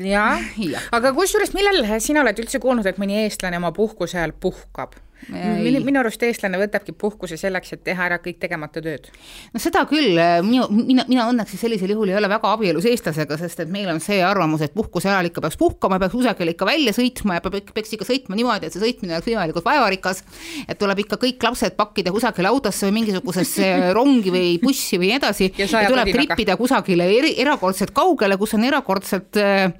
jah 0.00 0.42
ja., 0.60 0.82
aga 0.94 1.14
kusjuures, 1.16 1.54
millal 1.56 1.84
sina 2.00 2.24
oled 2.24 2.44
üldse 2.44 2.60
kuulnud, 2.62 2.86
et 2.88 3.00
mõni 3.00 3.24
eestlane 3.24 3.60
oma 3.60 3.72
puhkuse 3.76 4.18
ajal 4.20 4.34
puhkab? 4.40 4.96
Minu, 5.32 5.80
minu 5.86 6.00
arust 6.02 6.22
eestlane 6.26 6.58
võtabki 6.60 6.94
puhkuse 6.98 7.38
selleks, 7.40 7.74
et 7.76 7.84
teha 7.86 8.08
ära 8.08 8.18
kõik 8.22 8.38
tegemata 8.42 8.82
tööd. 8.84 9.08
no 9.54 9.62
seda 9.62 9.84
küll, 9.90 10.18
minu, 10.44 10.68
mina, 10.74 11.06
mina 11.08 11.28
õnneks 11.32 11.56
sellisel 11.60 11.94
juhul 11.94 12.12
ei 12.12 12.18
ole 12.20 12.28
väga 12.30 12.52
abielus 12.56 12.88
eestlasega, 12.90 13.38
sest 13.40 13.64
et 13.64 13.72
meil 13.72 13.88
on 13.92 14.00
see 14.04 14.20
arvamus, 14.24 14.64
et 14.66 14.74
puhkuse 14.76 15.08
ajal 15.08 15.30
ikka 15.30 15.44
peaks 15.44 15.58
puhkama, 15.60 15.98
peaks 16.02 16.16
kusagile 16.16 16.54
ikka 16.54 16.68
välja 16.68 16.94
sõitma 16.96 17.38
ja 17.38 17.44
peab, 17.44 17.72
peaks 17.74 17.96
ikka 17.96 18.08
sõitma 18.08 18.38
niimoodi, 18.38 18.68
et 18.68 18.76
see 18.76 18.84
sõitmine 18.84 19.16
oleks 19.16 19.30
võimalikult 19.30 19.66
vaevarikas. 19.66 20.22
et 20.68 20.78
tuleb 20.78 21.04
ikka 21.04 21.18
kõik 21.22 21.48
lapsed 21.48 21.76
pakkida 21.78 22.12
kusagile 22.14 22.50
autosse 22.52 22.86
või 22.88 22.98
mingisugusesse 23.00 23.70
rongi 23.96 24.34
või 24.34 24.54
bussi 24.62 24.98
või 25.00 25.14
nii 25.14 25.18
edasi 25.20 25.50
ja, 25.56 25.66
ja 25.68 25.90
tuleb 25.90 26.10
trippida 26.12 26.56
kusagile 26.60 27.06
eri, 27.18 27.34
erakordselt 27.40 27.94
kaugele, 27.96 28.36
kus 28.40 28.54
on 28.56 28.64
erakordselt 28.66 29.38
äh, 29.40 29.72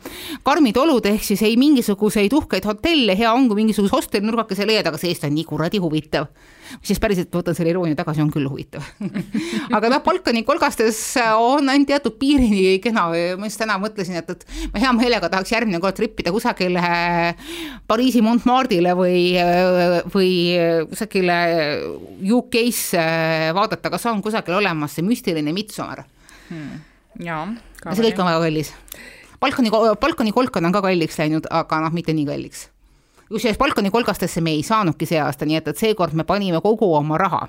karmid 0.46 0.78
olud, 0.80 1.06
ehk 1.08 1.24
siis 1.24 1.42
ei 1.46 1.56
mingisuguseid 1.60 2.32
uhkeid 2.34 2.66
hotelle, 2.68 3.16
hea 3.18 3.32
on, 3.34 3.48
kui 3.50 3.62
mingisuguse 3.62 3.94
hosteli 3.94 4.26
nurgakese 4.26 4.66
leiad, 4.68 4.86
aga 4.90 5.00
see 5.00 5.12
eestlane 5.12 5.33
on 5.34 5.38
nii 5.38 5.46
kuradi 5.48 5.80
huvitav. 5.82 6.28
siis 6.82 6.98
päriselt 7.02 7.34
võtan 7.34 7.56
selle 7.56 7.72
iroonia 7.74 7.96
tagasi, 7.98 8.22
on 8.22 8.30
küll 8.32 8.48
huvitav 8.48 8.84
aga 9.76 9.90
noh, 9.92 10.00
Balkani 10.04 10.44
kolgastes 10.46 11.00
on 11.36 11.68
ainult 11.68 11.90
teatud 11.90 12.16
piirini 12.20 12.78
kena, 12.84 13.08
ma 13.38 13.50
just 13.50 13.60
täna 13.60 13.76
mõtlesin, 13.82 14.16
et, 14.20 14.30
et 14.30 14.72
ma 14.72 14.82
hea 14.82 14.92
meelega 14.96 15.28
tahaks 15.32 15.52
järgmine 15.52 15.80
kord 15.82 15.98
tripida 15.98 16.32
kusagile 16.34 16.82
Pariisi 17.90 18.22
Montmartre'ile 18.24 18.94
või, 18.96 19.34
või 20.14 20.32
kusagile 20.90 21.38
UK-sse 22.24 23.06
vaadata, 23.56 23.92
kas 23.92 24.08
on 24.10 24.24
kusagil 24.24 24.56
olemas 24.60 24.96
see 24.96 25.06
müstiline 25.06 25.52
Midsommar 25.54 26.06
hmm.. 26.48 26.84
jaa. 27.26 27.44
see 27.90 28.08
kõik 28.08 28.22
on 28.22 28.32
väga 28.32 28.44
kallis. 28.46 28.74
Balkani, 29.44 29.68
Balkani 30.00 30.32
kolkad 30.32 30.64
on 30.64 30.72
ka 30.72 30.80
kalliks 30.86 31.18
läinud, 31.20 31.50
aga 31.52 31.82
noh, 31.84 31.92
mitte 31.92 32.14
nii 32.16 32.30
kalliks 32.30 32.70
kusjuures 33.28 33.58
Balkani 33.58 33.90
kolgastesse 33.90 34.40
me 34.44 34.52
ei 34.54 34.62
saanudki 34.62 35.06
see 35.08 35.20
aasta, 35.20 35.46
nii 35.48 35.58
et, 35.60 35.68
et 35.68 35.80
seekord 35.80 36.14
me 36.16 36.26
panime 36.28 36.60
kogu 36.64 36.90
oma 36.96 37.18
raha 37.20 37.46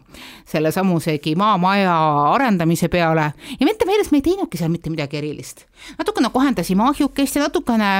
selle 0.48 0.72
samusegi 0.72 1.36
maamaja 1.39 1.96
arendamise 2.34 2.89
peale. 2.91 3.32
Ja 3.60 3.67
mente 3.67 3.88
meeles 3.88 4.12
me 4.12 4.20
ei 4.22 4.25
teinudki 4.29 4.60
seal 4.60 4.72
mitte 4.74 4.89
midagi 4.94 5.20
erilist. 5.20 5.65
natukene 5.98 6.29
kohendasime 6.34 6.84
ahjukest 6.89 7.36
ja 7.36 7.46
natukene 7.46 7.91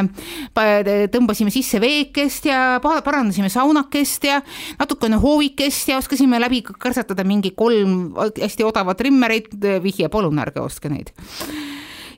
tõmbasime 1.14 1.54
sisse 1.54 1.82
veekest 1.82 2.50
ja 2.50 2.80
parandasime 2.82 3.50
saunakest 3.50 4.24
ja 4.24 4.42
natukene 4.80 5.20
hoovikest 5.22 5.92
ja 5.92 6.00
oskasime 6.02 6.40
läbi 6.42 6.64
kõrtsatada 6.66 7.28
mingi 7.28 7.52
kolm 7.56 8.14
hästi 8.16 8.66
odavat 8.66 8.98
trimmerit, 8.98 9.52
vihje, 9.84 10.10
palun 10.10 10.40
ärge 10.40 10.64
ostke 10.64 10.90
neid 10.90 11.12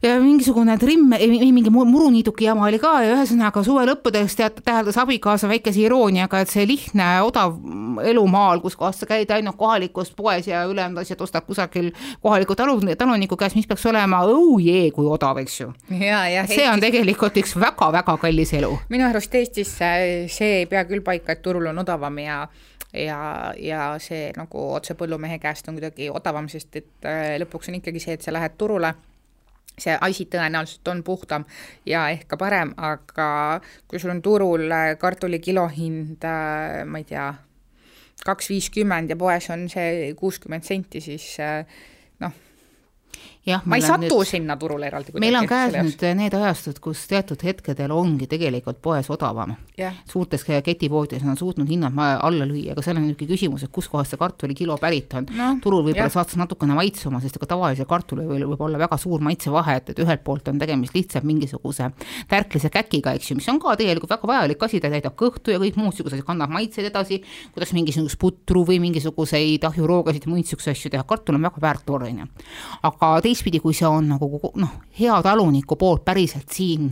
ja 0.02 0.18
mingisugune 0.22 0.78
trimm, 0.78 1.14
mingi 1.14 1.72
muruniiduki 1.74 2.46
jama 2.46 2.68
oli 2.68 2.80
ka 2.82 2.94
ja 3.04 3.16
ühesõnaga 3.16 3.64
suve 3.66 3.86
lõppudes 3.90 4.36
tead, 4.38 4.62
täheldas 4.66 5.00
abikaasa 5.02 5.50
väikese 5.50 5.82
irooniaga, 5.86 6.42
et 6.44 6.54
see 6.54 6.68
lihtne 6.70 7.08
odav 7.26 7.58
elu 8.06 8.26
maal, 8.30 8.62
kus 8.64 8.78
kohas 8.78 9.02
sa 9.02 9.10
käid 9.10 9.32
ainult 9.34 9.58
kohalikust 9.58 10.16
poes 10.18 10.48
ja 10.48 10.64
ülejäänud 10.70 11.02
asjad 11.02 11.22
ostad 11.26 11.48
kusagil 11.48 11.92
kohaliku 12.22 12.56
talu, 12.56 12.80
taluniku 12.98 13.38
käest, 13.40 13.58
mis 13.58 13.68
peaks 13.68 13.86
olema 13.90 14.24
oh 14.28 14.56
jee, 14.62 14.92
kui 14.96 15.08
odav, 15.10 15.42
eks 15.42 15.60
ju. 15.62 15.74
see 15.90 16.70
on 16.70 16.84
tegelikult 16.84 17.38
üks 17.42 17.56
väga-väga 17.60 18.18
kallis 18.22 18.54
elu. 18.58 18.74
minu 18.90 19.10
arust 19.10 19.36
Eestis 19.36 19.76
see 19.78 20.54
ei 20.62 20.66
pea 20.70 20.86
küll 20.90 21.06
paika, 21.06 21.34
et 21.34 21.42
turul 21.46 21.70
on 21.72 21.86
odavam 21.86 22.24
ja 22.24 22.46
ja, 22.94 23.54
ja 23.60 23.82
see 24.02 24.32
nagu 24.38 24.64
otse 24.78 24.96
põllumehe 24.98 25.40
käest 25.44 25.68
on 25.70 25.78
kuidagi 25.78 26.10
odavam, 26.10 26.48
sest 26.50 26.76
et 26.80 27.08
äh, 27.08 27.36
lõpuks 27.42 27.70
on 27.72 27.80
ikkagi 27.82 28.02
see, 28.02 28.18
et 28.18 28.26
sa 28.26 28.34
lähed 28.34 28.56
turule 28.58 28.94
see 29.78 29.98
asi 30.02 30.26
tõenäoliselt 30.26 30.90
on 30.92 31.04
puhtam 31.06 31.46
ja 31.86 32.08
ehk 32.14 32.26
ka 32.32 32.40
parem, 32.42 32.74
aga 32.78 33.28
kui 33.88 34.02
sul 34.02 34.14
on 34.16 34.22
turul 34.26 34.66
äh, 34.72 34.96
kartuli 35.00 35.40
kilohind, 35.44 36.24
äh, 36.26 36.82
ma 36.86 37.02
ei 37.04 37.06
tea, 37.08 37.28
kaks 38.26 38.50
viiskümmend 38.50 39.14
ja 39.14 39.20
poes 39.20 39.50
on 39.54 39.68
see 39.70 40.14
kuuskümmend 40.18 40.66
senti, 40.66 41.02
siis 41.04 41.30
äh, 41.44 41.62
jah, 43.48 43.64
ma 43.66 43.80
ei 43.80 43.86
satu 43.86 44.04
nüüd, 44.08 44.28
sinna 44.28 44.58
turule 44.60 44.90
eraldi. 44.90 45.14
meil 45.22 45.38
on 45.40 45.48
käes 45.50 45.76
nüüd 45.78 46.04
need 46.20 46.36
ajastud, 46.38 46.80
kus 46.84 47.06
teatud 47.10 47.42
hetkedel 47.48 47.94
ongi 47.96 48.28
tegelikult 48.30 48.82
poes 48.84 49.10
odavam 49.14 49.56
yeah.. 49.80 49.96
suurtes 50.10 50.44
ketipoodides 50.44 51.24
on 51.28 51.38
suutnud 51.40 51.70
hinnad 51.70 51.96
alla 51.98 52.48
lüüa, 52.48 52.76
aga 52.76 52.84
seal 52.86 53.00
on 53.00 53.08
niisugune 53.08 53.32
küsimus, 53.32 53.64
et 53.66 53.74
kuskohast 53.74 54.14
see 54.14 54.22
kartulikilo 54.22 54.78
pärit 54.82 55.16
on 55.18 55.28
no,. 55.32 55.50
turul 55.64 55.86
võib-olla 55.88 56.12
saad 56.14 56.34
sa 56.34 56.42
natukene 56.44 56.76
maitsuma, 56.78 57.22
sest 57.24 57.40
ega 57.40 57.50
tavalisel 57.54 57.88
kartulil 57.90 58.28
võib, 58.30 58.46
võib 58.54 58.66
olla 58.68 58.82
väga 58.84 59.00
suur 59.02 59.24
maitsevahe, 59.26 59.78
et, 59.82 59.94
et 59.94 60.04
ühelt 60.04 60.24
poolt 60.28 60.52
on 60.52 60.60
tegemist 60.62 60.96
lihtsalt 60.98 61.28
mingisuguse 61.28 61.90
tärklise 62.30 62.72
käkiga, 62.74 63.16
eks 63.18 63.32
ju, 63.32 63.40
mis 63.40 63.48
on 63.52 63.62
ka 63.64 63.78
tegelikult 63.80 64.12
väga 64.18 64.32
vajalik 64.34 64.68
asi, 64.68 64.82
ta 64.84 64.92
täidab 64.92 65.16
kõhtu 65.20 65.56
ja 65.56 65.62
kõik 65.64 65.80
muud 65.80 65.94
niisugused, 65.94 66.22
kannab 66.28 66.52
maitseid 66.54 66.90
edasi, 66.92 67.22
kuidas 67.56 67.72
mingisugust 67.74 68.20
putru 68.22 68.64
või 68.68 68.78
mingisuguseid 68.84 69.64
ahjuroogasid 69.70 70.28
ja 70.28 70.32
muid 70.32 70.44
niisuguseid 70.44 70.76
asju 70.76 70.92
teha, 70.94 71.06
kartul 71.08 71.38
on 71.40 71.48
väga 71.48 71.64
väärt 71.64 71.86
toorine. 71.88 72.28
aga 72.86 73.14
teisalt 73.24 73.37
teistpidi, 73.38 73.62
kui 73.62 73.76
see 73.78 73.88
on 73.88 74.10
nagu 74.16 74.28
noh, 74.58 74.76
hea 74.98 75.16
taluniku 75.24 75.78
poolt 75.78 76.04
päriselt 76.06 76.50
siin 76.54 76.90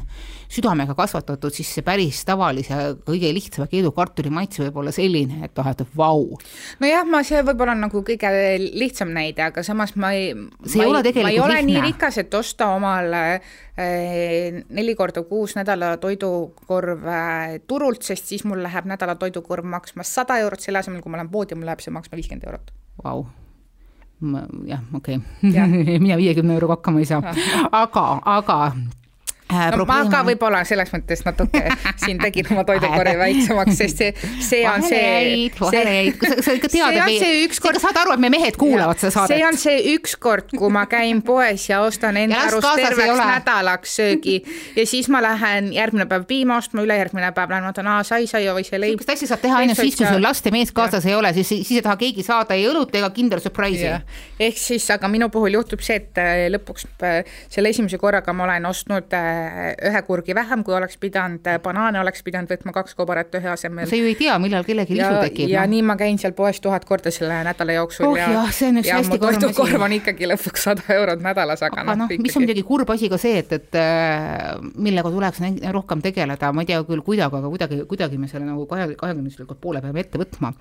südamega 0.52 0.94
kasvatatud, 0.96 1.54
siis 1.54 1.72
see 1.74 1.84
päris 1.86 2.22
tavalise, 2.28 2.76
kõige 3.08 3.32
lihtsama 3.34 3.66
keedukartuli 3.72 4.30
maitse 4.34 4.62
võib 4.64 4.78
olla 4.82 4.94
selline, 4.94 5.42
et 5.48 5.58
noh, 5.58 5.70
et 5.72 5.82
vau. 5.98 6.38
nojah, 6.84 7.06
ma, 7.10 7.24
see 7.26 7.42
võib-olla 7.46 7.74
nagu 7.80 8.04
kõige 8.06 8.32
lihtsam 8.62 9.12
näide, 9.16 9.48
aga 9.48 9.64
samas 9.66 9.96
ma 10.00 10.14
ei, 10.16 10.34
see 10.68 10.84
ei 10.84 10.90
ole 10.92 11.02
tegelikult 11.02 11.16
lihtne. 11.16 11.24
ma 11.26 11.34
ei 11.34 11.42
ole 11.42 11.58
lihtne. 11.58 11.72
nii 11.72 11.86
rikas, 11.90 12.20
et 12.22 12.38
osta 12.38 12.70
omale 12.76 13.24
äh, 13.34 14.62
neli 14.70 14.96
korda 14.96 15.26
kuus 15.26 15.58
nädala 15.58 15.96
toidukorv 16.02 17.10
äh, 17.10 17.56
turult, 17.68 18.06
sest 18.06 18.30
siis 18.32 18.46
mul 18.46 18.62
läheb 18.66 18.88
nädala 18.92 19.18
toidukorv 19.20 19.66
maksma 19.66 20.06
sada 20.06 20.38
eurot, 20.44 20.62
selle 20.62 20.84
asemel, 20.84 21.02
kui 21.02 21.12
ma 21.14 21.24
lähen 21.24 21.34
poodi, 21.34 21.58
mul 21.58 21.74
läheb 21.74 21.82
see 21.84 21.96
maksma 21.96 22.22
viiskümmend 22.22 22.48
eurot. 22.48 22.72
Vau 23.02 23.26
jah, 24.68 24.84
okei 24.94 25.20
okay. 25.44 26.00
mina 26.04 26.18
viiekümne 26.18 26.54
euroga 26.58 26.80
hakkama 26.80 27.04
ei 27.04 27.10
saa, 27.10 27.22
aga, 27.84 28.06
aga 28.26 28.60
no 29.50 29.78
probleem... 29.78 30.08
ma 30.08 30.12
ka 30.12 30.22
võib-olla 30.26 30.62
selles 30.68 30.92
mõttes 30.94 31.22
natuke 31.26 31.62
siin 32.04 32.20
tegin 32.22 32.48
oma 32.54 32.64
toidukorvi 32.68 33.16
väiksemaks, 33.20 33.78
sest 33.78 34.02
see, 34.02 34.30
see 34.42 34.62
on 34.70 34.86
see. 34.86 35.52
vahereid, 35.60 36.18
sa, 36.22 36.38
sa 36.48 36.56
ikka 36.58 36.72
tead, 36.74 36.98
et 36.98 37.06
me, 37.06 37.18
sa 37.22 37.30
ikka 37.46 37.82
saad 37.84 38.00
aru, 38.02 38.16
et 38.16 38.24
me 38.26 38.32
mehed 38.34 38.58
kuulavad 38.60 39.02
seda 39.02 39.14
saadet. 39.14 39.36
see 39.36 39.46
on 39.46 39.60
see 39.62 39.84
üks 39.94 40.16
kord, 40.22 40.50
kui 40.56 40.72
ma 40.74 40.86
käin 40.90 41.22
poes 41.26 41.68
ja 41.70 41.82
ostan 41.86 42.18
enda 42.22 42.42
arust 42.48 42.70
terveks 42.82 43.22
nädalaks 43.22 43.96
söögi 44.00 44.40
ja 44.76 44.88
siis 44.90 45.10
ma 45.14 45.22
lähen 45.24 45.72
järgmine 45.76 46.08
päev 46.10 46.26
piima 46.30 46.58
ostma, 46.62 46.84
ülejärgmine 46.86 47.32
päev 47.36 47.54
lähen 47.54 47.70
vaatan, 47.70 47.92
aa, 47.94 48.02
sai-saia 48.08 48.56
või 48.58 48.66
see 48.68 48.82
leib. 48.82 48.96
sihukest 48.98 49.14
asja 49.14 49.32
saab 49.34 49.46
teha 49.46 49.62
ainult 49.62 49.82
siis, 49.82 50.00
kui 50.00 50.10
sul 50.10 50.26
last 50.26 50.50
ja 50.50 50.56
mees 50.56 50.74
kaasas 50.76 51.06
ei 51.06 51.16
ole, 51.18 51.34
siis, 51.38 51.54
siis 51.54 51.76
ei 51.78 51.86
taha 51.86 52.00
keegi 52.02 52.26
saada 52.26 52.58
ei 52.58 52.66
õlut 52.72 52.94
ega 52.98 53.12
Kinder 53.14 53.44
Surprise'i. 53.44 53.94
ehk 54.40 54.60
siis, 54.60 54.90
aga 54.94 55.10
minu 55.12 55.30
puhul 55.34 55.60
juhtub 55.60 55.86
see, 55.86 56.02
et 56.02 56.22
äh, 56.22 56.48
lõpuks 56.54 56.90
äh, 57.06 57.22
selle 57.52 57.70
esimese 57.70 58.02
korraga 58.02 58.34
ma 58.34 58.48
olen 58.50 58.66
ostnud 58.70 59.14
ühe 59.90 60.02
kurgi 60.08 60.36
vähem, 60.36 60.64
kui 60.66 60.76
oleks 60.78 60.98
pidanud, 61.02 61.48
banaane 61.64 62.00
oleks 62.02 62.24
pidanud 62.26 62.52
võtma 62.52 62.74
kaks 62.76 62.96
kobarat 62.98 63.36
ühe 63.40 63.52
asemel. 63.52 63.88
sa 63.90 64.00
ju 64.00 64.08
ei 64.10 64.16
tea, 64.20 64.38
millal 64.42 64.66
kellelgi 64.68 64.98
isu 64.98 65.22
tekib. 65.24 65.50
ja 65.52 65.66
no. 65.66 65.74
nii 65.76 65.86
ma 65.92 65.98
käin 66.00 66.20
seal 66.22 66.36
poes 66.38 66.60
tuhat 66.64 66.86
korda 66.88 67.12
selle 67.14 67.42
nädala 67.48 67.78
jooksul 67.78 68.10
oh, 68.10 68.18
ja, 68.20 68.30
jah, 68.34 68.52
see 68.56 68.70
on 68.72 68.82
üks 68.82 68.90
ja 68.90 69.00
hästi 69.00 69.20
karm 69.22 69.40
asi. 69.40 69.58
korv 69.58 69.86
on 69.88 69.96
ikkagi 69.98 70.30
lõpuks 70.32 70.66
sada 70.70 70.86
eurot 70.96 71.24
nädalas, 71.26 71.64
aga, 71.66 71.84
aga 71.84 71.98
noh, 72.04 72.14
mis 72.22 72.38
on 72.38 72.46
muidugi 72.46 72.66
kurb 72.68 72.92
asi 72.96 73.10
ka 73.12 73.20
see, 73.22 73.42
et, 73.44 73.54
et 73.58 73.80
äh, 73.80 74.56
millega 74.76 75.12
tuleks 75.14 75.44
rohkem 75.76 76.04
tegeleda, 76.06 76.52
ma 76.56 76.66
ei 76.66 76.72
tea 76.72 76.82
küll 76.88 77.04
kuidagi, 77.06 77.40
aga 77.42 77.52
kuidagi, 77.52 77.82
kuidagi 77.90 78.20
me 78.22 78.30
selle 78.32 78.48
nagu 78.48 78.66
kahe, 78.70 78.88
kahekümneslikult 79.00 79.62
poole 79.62 79.82
peame 79.84 80.04
ette 80.06 80.22
võtma, 80.22 80.54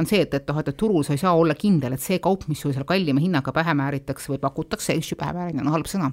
on 0.00 0.08
see, 0.08 0.22
et, 0.26 0.34
et 0.36 0.50
noh, 0.50 0.60
et 0.62 0.72
turul 0.78 1.04
sa 1.06 1.16
ei 1.16 1.22
saa 1.22 1.34
olla 1.38 1.56
kindel, 1.58 1.96
et 1.96 2.04
see 2.04 2.20
kaup, 2.22 2.46
mis 2.50 2.60
sul 2.60 2.74
seal 2.76 2.86
kallima 2.88 3.22
hinnaga 3.22 3.54
pähe 3.56 3.74
määritakse 3.78 4.34
või 4.34 4.40
pakutakse, 4.42 4.94
eks 4.96 5.12
ju, 5.12 5.20
pähe 5.20 5.34
määrimine 5.36 5.66
on 5.66 5.74
halb 5.74 5.90
sõna, 5.90 6.10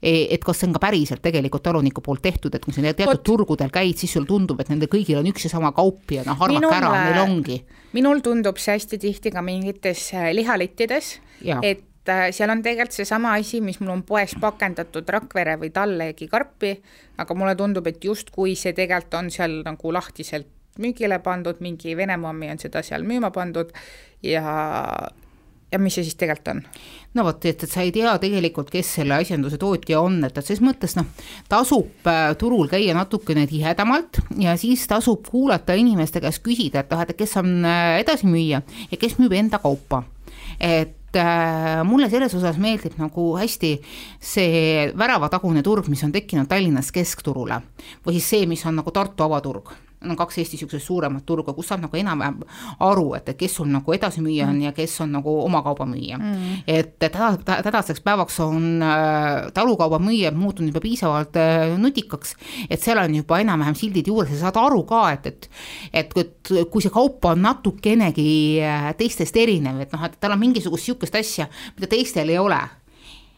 e, 0.00 0.26
et 0.34 0.44
kas 0.44 0.60
see 0.60 0.70
on 0.70 0.76
ka 0.76 0.82
päriselt 0.86 1.22
tegelikult 1.24 1.45
taluniku 1.50 1.96
omaniku 1.96 2.02
poolt 2.02 2.22
tehtud, 2.22 2.54
et 2.54 2.64
kui 2.64 2.74
sa 2.74 2.82
teatud 2.82 3.14
Ot. 3.14 3.24
turgudel 3.24 3.70
käid, 3.70 3.96
siis 3.96 4.12
sul 4.12 4.26
tundub, 4.26 4.60
et 4.60 4.68
nendel 4.68 4.88
kõigil 4.88 5.18
on 5.20 5.26
üks 5.26 5.46
ja 5.46 5.50
sama 5.50 5.72
kaup 5.72 6.10
ja 6.10 6.24
noh, 6.26 6.40
arvake 6.40 6.74
ära, 6.74 6.92
neil 7.04 7.20
ongi. 7.22 7.64
minul 7.92 8.20
tundub 8.20 8.58
see 8.58 8.76
hästi 8.76 8.98
tihti 8.98 9.30
ka 9.30 9.42
mingites 9.42 10.12
äh, 10.14 10.32
lihalettides, 10.34 11.20
et 11.62 12.08
äh, 12.08 12.30
seal 12.32 12.50
on 12.50 12.62
tegelikult 12.62 12.96
seesama 12.96 13.36
asi, 13.38 13.60
mis 13.60 13.80
mul 13.80 13.94
on 13.94 14.02
poes 14.02 14.34
pakendatud 14.40 15.08
Rakvere 15.08 15.56
või 15.60 15.72
Talleegi 15.72 16.28
karpi, 16.28 16.76
aga 17.18 17.34
mulle 17.34 17.56
tundub, 17.56 17.86
et 17.86 18.02
justkui 18.04 18.56
see 18.56 18.74
tegelikult 18.76 19.14
on 19.20 19.30
seal 19.30 19.62
nagu 19.64 19.92
lahtiselt 19.92 20.52
müügile 20.78 21.18
pandud, 21.24 21.60
mingi 21.64 21.96
Vene 21.96 22.18
mammi 22.20 22.50
on 22.52 22.58
seda 22.60 22.82
seal 22.84 23.06
müüma 23.06 23.30
pandud 23.32 23.70
ja 24.22 24.44
ja 25.72 25.78
mis 25.82 25.96
see 25.96 26.06
siis 26.06 26.16
tegelikult 26.18 26.52
on? 26.52 26.60
no 27.16 27.24
vot, 27.26 27.44
et, 27.48 27.62
et 27.64 27.70
sa 27.70 27.82
ei 27.84 27.92
tea 27.94 28.12
tegelikult, 28.22 28.70
kes 28.72 28.92
selle 28.98 29.16
asjanduse 29.18 29.58
tootja 29.60 30.00
on, 30.04 30.18
et, 30.28 30.36
et 30.36 30.50
ses 30.50 30.60
mõttes 30.64 30.96
noh, 30.98 31.08
tasub 31.50 32.10
äh, 32.10 32.28
turul 32.38 32.70
käia 32.70 32.94
natukene 32.96 33.46
tihedamalt 33.50 34.20
ja 34.42 34.56
siis 34.60 34.84
tasub 34.90 35.26
kuulata 35.30 35.76
inimeste 35.78 36.22
käest 36.24 36.44
küsida, 36.46 36.84
et 36.84 36.92
noh, 36.92 37.02
et 37.02 37.16
kes 37.18 37.38
on 37.42 37.56
äh, 37.64 37.96
edasimüüja 38.04 38.62
ja 38.92 39.00
kes 39.00 39.18
müüb 39.20 39.34
enda 39.38 39.60
kaupa. 39.62 40.04
et 40.60 41.16
äh, 41.18 41.82
mulle 41.84 42.10
selles 42.12 42.34
osas 42.38 42.60
meeldib 42.62 43.00
nagu 43.00 43.32
hästi 43.40 43.72
see 44.20 44.86
väravatagune 44.96 45.64
turg, 45.66 45.88
mis 45.90 46.04
on 46.06 46.14
tekkinud 46.14 46.48
Tallinnas 46.48 46.92
keskturule 46.94 47.62
või 48.06 48.20
siis 48.20 48.30
see, 48.34 48.46
mis 48.46 48.64
on 48.66 48.78
nagu 48.82 48.94
Tartu 48.94 49.26
avaturg 49.26 49.74
on 50.10 50.18
kaks 50.18 50.38
Eesti 50.38 50.56
niisugust 50.56 50.86
suuremat 50.86 51.26
turgu, 51.26 51.54
kus 51.56 51.70
saab 51.70 51.84
nagu 51.84 51.96
enam-vähem 51.96 52.42
aru, 52.86 53.06
et, 53.18 53.28
et 53.32 53.38
kes 53.40 53.58
sul 53.58 53.70
nagu 53.72 53.96
edasimüüja 53.96 54.48
on 54.50 54.60
ja 54.62 54.72
kes 54.76 55.00
on 55.04 55.12
nagu 55.18 55.36
oma 55.44 55.62
kaubamüüja 55.66 56.18
mm.. 56.18 56.62
et 56.66 56.96
täna, 57.02 57.32
tänaseks 57.44 58.02
päevaks 58.04 58.40
on 58.44 58.82
äh, 58.82 59.50
talukaubamüüjad 59.56 60.36
muutunud 60.38 60.72
juba 60.72 60.84
piisavalt 60.84 61.36
äh, 61.40 61.76
nutikaks, 61.80 62.36
et 62.70 62.82
seal 62.82 63.00
on 63.02 63.18
juba 63.20 63.40
enam-vähem 63.44 63.78
sildid 63.78 64.08
juures 64.12 64.32
ja 64.32 64.46
saad 64.46 64.60
aru 64.60 64.82
ka, 64.88 65.04
et, 65.16 65.32
et 65.32 65.50
et, 65.92 66.16
et 66.20 66.54
kui 66.70 66.84
see 66.84 66.92
kaup 66.94 67.24
on 67.30 67.44
natukenegi 67.44 68.30
äh, 68.64 68.88
teistest 68.98 69.36
erinev, 69.40 69.82
et 69.84 69.94
noh, 69.94 70.06
et 70.06 70.16
tal 70.20 70.34
on 70.36 70.42
mingisugust 70.42 70.86
niisugust 70.86 71.18
asja, 71.18 71.48
mida 71.76 71.90
teistel 71.90 72.30
ei 72.32 72.40
ole. 72.40 72.60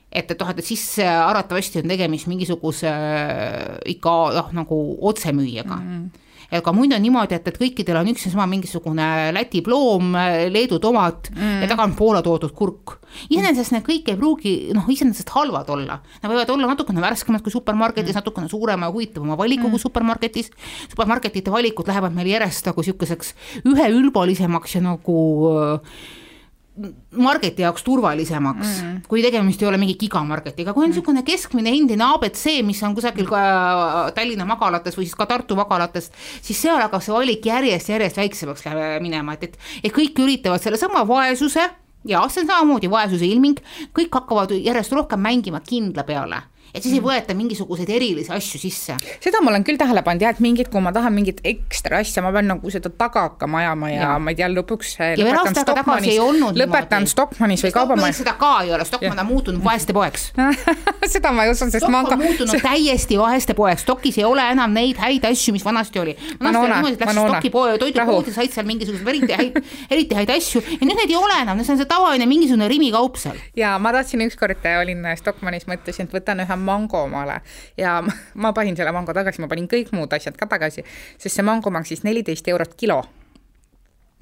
Et, 0.09 0.25
et 0.25 0.41
noh, 0.41 0.51
et 0.55 0.65
siis 0.65 0.85
arvatavasti 1.05 1.83
on 1.83 1.93
tegemist 1.93 2.31
mingisuguse 2.31 2.89
äh, 2.89 3.77
ikka 3.95 4.17
noh, 4.39 4.55
nagu 4.63 4.81
otsemüüjaga. 5.11 5.77
Mm. 5.77 5.93
-hmm 5.93 6.25
aga 6.49 6.73
muidu 6.73 6.97
on 6.97 7.03
niimoodi, 7.05 7.37
et, 7.37 7.49
et 7.51 7.59
kõikidel 7.61 7.99
on 8.01 8.09
üks 8.09 8.25
ja 8.25 8.33
sama 8.33 8.47
mingisugune 8.49 9.07
Läti 9.37 9.61
ploom, 9.65 10.15
Leedu 10.49 10.79
tomat 10.81 11.29
mm. 11.35 11.63
ja 11.63 11.69
taga 11.71 11.85
on 11.85 11.97
Poola 11.99 12.23
toodud 12.25 12.55
kurk. 12.57 12.97
iseenesest 13.29 13.75
need 13.75 13.85
kõik 13.87 14.09
ei 14.09 14.17
pruugi 14.17 14.55
noh, 14.77 14.89
iseenesest 14.89 15.33
halvad 15.37 15.69
olla, 15.75 15.99
nad 16.23 16.33
võivad 16.33 16.53
olla 16.55 16.71
natukene 16.73 17.05
värskemad 17.05 17.45
kui 17.45 17.53
supermarketis 17.53 18.15
mm., 18.15 18.21
natukene 18.23 18.49
suurema 18.49 18.89
ja 18.89 18.95
huvitavama 18.95 19.37
valikuga 19.39 19.75
mm. 19.75 19.83
supermarketis. 19.85 20.53
supermarketite 20.89 21.53
valikud 21.53 21.89
lähevad 21.89 22.17
meil 22.17 22.33
järjest 22.33 22.71
nagu 22.71 22.87
sihukeseks 22.87 23.35
üheülbalisemaks 23.69 24.79
ja 24.79 24.85
nagu 24.89 25.19
äh, 25.53 26.01
marketi 27.19 27.65
jaoks 27.65 27.85
turvalisemaks 27.87 28.69
mm., 28.69 29.01
kui 29.09 29.23
tegemist 29.25 29.63
ei 29.63 29.69
ole 29.71 29.81
mingi 29.81 29.97
gigamarketiga, 30.01 30.75
kui 30.75 30.87
on 30.87 30.93
niisugune 30.93 31.23
mm. 31.23 31.29
keskmine 31.29 31.73
endine 31.75 32.07
abc, 32.07 32.45
mis 32.67 32.83
on 32.87 32.95
kusagil 32.97 33.29
ka 33.31 33.43
Tallinna 34.17 34.47
magalates 34.49 34.99
või 34.99 35.09
siis 35.09 35.19
ka 35.19 35.29
Tartu 35.31 35.59
magalates, 35.59 36.11
siis 36.43 36.61
seal 36.61 36.81
hakkab 36.83 37.05
see 37.05 37.15
valik 37.15 37.49
järjest-järjest 37.51 38.23
väiksemaks 38.23 38.69
minema, 39.05 39.37
et, 39.39 39.51
et, 39.51 39.59
et 39.85 39.95
kõik 39.95 40.19
üritavad 40.25 40.63
sellesama 40.63 41.05
vaesuse 41.09 41.65
ja 42.09 42.23
see 42.31 42.45
on 42.45 42.53
samamoodi 42.53 42.91
vaesuse 42.91 43.27
ilming, 43.27 43.59
kõik 43.97 44.15
hakkavad 44.21 44.55
järjest 44.57 44.95
rohkem 44.95 45.23
mängima 45.25 45.63
kindla 45.65 46.07
peale 46.09 46.45
et 46.75 46.83
siis 46.83 46.95
ei 46.95 47.01
mm. 47.01 47.07
võeta 47.09 47.37
mingisuguseid 47.39 47.91
erilisi 47.91 48.33
asju 48.35 48.61
sisse. 48.61 48.97
seda 49.25 49.41
ma 49.45 49.53
olen 49.53 49.65
küll 49.67 49.81
tähele 49.81 50.03
pannud 50.07 50.25
jah, 50.25 50.35
et 50.37 50.43
mingid, 50.45 50.71
kui 50.73 50.83
ma 50.85 50.93
tahan 50.95 51.15
mingit 51.15 51.41
ekstra 51.47 52.03
asja, 52.03 52.23
ma 52.25 52.33
pean 52.35 52.51
nagu 52.51 52.73
seda 52.73 52.91
taga 52.91 53.25
hakkama 53.29 53.63
ajama 53.63 53.91
ja, 53.93 54.01
ja 54.03 54.11
ma 54.23 54.35
ei 54.35 54.39
tea, 54.39 54.51
lõpuks 54.53 54.95
lõpetan 55.21 55.57
Stockmannis, 55.57 56.21
lõpetan 56.59 57.09
Stockmannis 57.11 57.65
või 57.67 57.75
kaubamajas. 57.75 58.21
seda 58.23 58.35
ka 58.41 58.53
ei 58.67 58.73
ole, 58.77 58.87
Stockmann 58.89 59.25
on 59.25 59.31
muutunud 59.31 59.65
vaeste 59.65 59.97
poeks 59.97 60.31
seda 61.15 61.33
ma 61.35 61.47
ei 61.47 61.55
usu, 61.55 61.67
sest 61.67 61.83
Stock 61.83 61.93
ma 61.95 62.05
on 62.05 62.23
muutunud 62.23 62.63
täiesti 62.65 63.19
vaeste 63.21 63.57
poeks, 63.59 63.87
Stockis 63.87 64.21
ei 64.21 64.27
ole 64.29 64.45
enam 64.53 64.77
neid 64.77 65.01
häid 65.01 65.25
asju, 65.29 65.55
mis 65.57 65.65
vanasti 65.65 66.03
oli. 66.03 66.17
vanasti 66.41 66.65
oli 66.65 66.75
niimoodi, 66.75 66.99
et 66.99 67.07
läks 67.07 67.19
Stocki 67.19 67.53
toidupoodi, 67.85 68.35
said 68.35 68.55
seal 68.55 68.69
mingisuguseid 68.69 69.13
eriti 69.15 69.39
häid, 69.41 69.59
eriti 69.95 70.19
häid 70.19 70.35
asju 70.37 70.63
ja 70.77 70.81
nüüd 70.83 70.99
neid 70.99 71.13
ei 71.13 71.19
ole 71.19 71.41
enam, 71.45 71.63
see 71.65 71.75
on 71.75 71.81
see 71.81 71.91
tavaline 71.91 72.29
mingisugune 72.29 72.69
Rimi 72.71 72.91
kaup 72.95 73.19
seal. 73.21 73.39
ja 73.57 73.77
ma 73.83 73.93
tahtsin 73.97 74.23
ükskord, 74.27 74.67
olin 74.83 75.07
Stockmannis, 75.19 75.69
mõtlesin, 75.71 76.09
et 76.09 76.15
võtan 76.19 76.45
ühe 76.45 76.58
mango 76.59 77.03
omale 77.07 77.41
ja 77.77 77.99
ma, 78.43 78.53
panin 78.53 78.77
selle 78.77 78.93
mango 78.93 79.15
tagasi, 79.17 79.43
ma 79.43 79.51
panin 79.51 79.69
kõik 79.71 79.93
muud 79.97 80.13
asjad 80.13 80.37
ka 80.37 80.47
tagasi, 80.47 80.85
sest 81.17 81.35
see 81.35 81.47
mango 81.47 81.71
maksis 81.75 82.05
neliteist 82.05 82.49
eurot 82.49 82.75
kilo. 82.77 83.03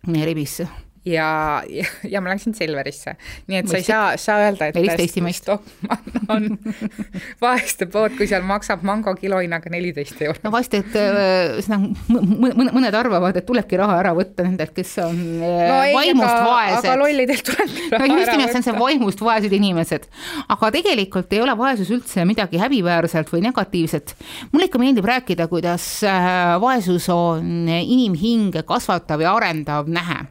ribisse 0.07 0.86
ja, 1.06 1.62
ja, 1.70 1.86
ja 2.10 2.20
ma 2.20 2.32
läksin 2.32 2.54
Selverisse, 2.56 3.14
nii 3.46 3.60
et 3.60 3.68
Mõistik. 3.68 3.86
sa 3.86 4.02
ei 4.10 4.16
saa, 4.18 4.20
saa 4.20 4.46
öelda, 4.46 4.70
et 4.70 5.36
Stockmann 5.36 6.26
on 6.32 6.48
vaeste 7.44 7.86
pood, 7.90 8.16
kui 8.18 8.28
seal 8.30 8.44
maksab 8.46 8.82
mango 8.86 9.14
kilohinnaga 9.18 9.70
neliteist 9.72 10.20
eurot. 10.26 10.42
no 10.46 10.52
vast, 10.54 10.75
et 10.78 10.96
ühesõnaga 10.96 12.72
mõned 12.75 12.98
arvavad, 12.98 13.38
et 13.38 13.46
tulebki 13.46 13.78
raha 13.80 14.00
ära 14.02 14.14
võtta 14.16 14.46
nendelt, 14.46 14.75
kes 14.76 14.96
on 15.04 15.16
no, 15.40 15.80
ei, 15.86 15.94
vaimust 15.94 16.30
aga, 16.30 16.44
vaesed. 16.50 16.80
aga 16.82 16.98
lollidelt 17.02 17.46
tulebki 17.50 17.88
raha 17.94 18.02
no, 18.10 18.20
just 18.20 18.32
nimelt, 18.34 18.52
see 18.52 18.60
on 18.60 18.68
see 18.68 18.76
vaimust 18.80 19.25
vaesed 19.26 19.56
inimesed. 19.60 20.08
aga 20.56 20.72
tegelikult 20.75 21.36
ei 21.36 21.42
ole 21.44 21.56
vaesus 21.58 21.92
üldse 21.94 22.26
midagi 22.28 22.60
häbiväärselt 22.62 23.30
või 23.32 23.44
negatiivset. 23.46 24.16
mulle 24.52 24.70
ikka 24.70 24.82
meeldib 24.82 25.06
rääkida, 25.06 25.46
kuidas 25.52 25.86
äh, 26.06 26.56
vaesus 26.62 27.10
on 27.14 27.68
inimhinge 27.70 28.66
kasvatav 28.66 29.22
ja 29.22 29.36
arendav 29.38 29.86
nähe 29.90 30.25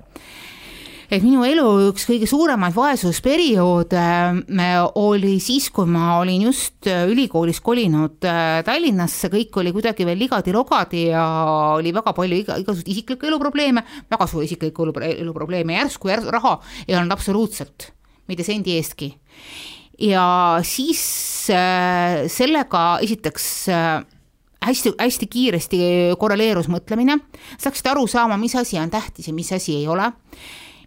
et 1.16 1.24
minu 1.24 1.46
elu 1.48 1.66
üks 1.92 2.04
kõige 2.10 2.28
suuremaid 2.28 2.74
vaesusperioode 2.76 4.02
äh, 4.02 4.72
oli 5.00 5.38
siis, 5.44 5.70
kui 5.74 5.88
ma 5.88 6.18
olin 6.20 6.48
just 6.50 6.90
äh, 6.92 7.06
ülikoolis 7.08 7.62
kolinud 7.64 8.26
äh, 8.28 8.60
Tallinnasse, 8.68 9.30
kõik 9.32 9.56
oli 9.62 9.72
kuidagi 9.76 10.08
veel 10.08 10.20
ligadi-logadi 10.26 11.06
ja 11.14 11.24
oli 11.78 11.94
väga 11.96 12.12
palju 12.18 12.40
iga, 12.42 12.58
igasuguseid 12.60 12.92
isiklikke 12.92 13.30
eluprobleeme, 13.30 13.86
väga 14.12 14.28
suuri 14.32 14.50
isiklikke 14.50 14.90
eluprobleeme, 15.14 15.78
järsku 15.78 16.12
järs, 16.12 16.28
raha 16.36 16.58
ei 16.84 16.98
olnud 16.98 17.16
absoluutselt, 17.16 17.90
mitte 18.28 18.44
sendi 18.48 18.76
eestki. 18.76 19.14
ja 20.02 20.26
siis 20.68 21.00
sellega 21.48 22.84
esiteks 23.06 23.48
hästi-hästi 24.66 25.28
kiiresti 25.32 25.80
korreleerus 26.20 26.68
mõtlemine, 26.74 27.22
sa 27.56 27.70
hakkasid 27.70 27.92
aru 27.94 28.08
saama, 28.10 28.36
mis 28.42 28.58
asi 28.60 28.82
on 28.82 28.92
tähtis 28.92 29.30
ja 29.30 29.38
mis 29.38 29.54
asi 29.56 29.78
ei 29.80 29.88
ole 29.88 30.12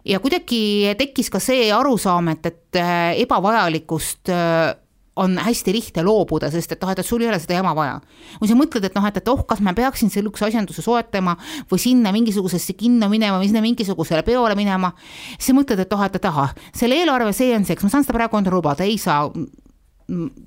ja 0.09 0.19
kuidagi 0.23 0.95
tekkis 0.99 1.29
ka 1.33 1.41
see 1.43 1.69
arusaam, 1.73 2.31
et, 2.33 2.45
et 2.49 2.79
äh, 2.81 3.21
ebavajalikust 3.23 4.31
äh, 4.33 4.75
on 5.19 5.35
hästi 5.37 5.73
lihtne 5.75 6.03
loobuda, 6.05 6.47
sest 6.51 6.73
et 6.73 6.83
noh, 6.83 6.91
et 6.93 7.01
sul 7.05 7.23
ei 7.23 7.29
ole 7.29 7.39
seda 7.41 7.57
jama 7.57 7.73
vaja. 7.75 7.97
kui 8.39 8.47
sa 8.47 8.55
mõtled, 8.55 8.85
et 8.87 8.95
noh, 8.95 9.05
et, 9.09 9.19
et 9.19 9.31
oh, 9.31 9.43
kas 9.47 9.61
ma 9.65 9.73
peaksin 9.75 10.11
sellise 10.13 10.47
asjanduse 10.47 10.83
soetama 10.85 11.35
või 11.71 11.81
sinna 11.83 12.13
mingisugusesse 12.15 12.75
kinno 12.79 13.09
minema 13.11 13.41
või 13.41 13.49
sinna 13.51 13.63
mingisugusele 13.65 14.23
peole 14.27 14.55
minema, 14.59 14.93
siis 15.35 15.51
sa 15.51 15.57
mõtled, 15.57 15.83
et 15.83 15.95
oh, 15.95 16.03
et, 16.05 16.15
et 16.15 16.29
ahah, 16.31 16.53
selle 16.71 17.01
eelarve 17.01 17.33
see 17.35 17.51
on 17.57 17.67
see, 17.67 17.75
kas 17.75 17.87
ma 17.87 17.95
saan 17.97 18.07
seda 18.07 18.15
praegu 18.15 18.39
endale 18.39 18.59
lubada, 18.59 18.87
ei 18.87 18.97
saa. 19.01 19.27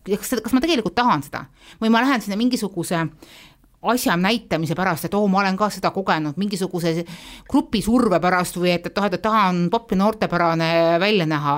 Kas, 0.08 0.32
kas 0.42 0.54
ma 0.56 0.58
tegelikult 0.58 0.96
tahan 0.96 1.20
seda? 1.22 1.44
Või 1.78 1.92
ma 1.92 2.00
lähen 2.02 2.24
sinna 2.24 2.38
mingisuguse 2.40 3.04
asja 3.82 4.14
näitamise 4.16 4.76
pärast, 4.78 5.06
et 5.08 5.14
oo, 5.18 5.26
ma 5.30 5.40
olen 5.40 5.56
ka 5.58 5.68
seda 5.72 5.90
kogenud, 5.94 6.36
mingisuguse 6.38 6.92
grupi 7.50 7.82
surve 7.82 8.20
pärast 8.22 8.58
või 8.60 8.74
et, 8.76 8.86
et 8.86 8.98
noh, 8.98 9.08
et 9.08 9.22
tahan 9.22 9.64
popp 9.72 9.94
ja 9.94 9.98
noortepärane 9.98 10.68
välja 11.02 11.26
näha. 11.26 11.56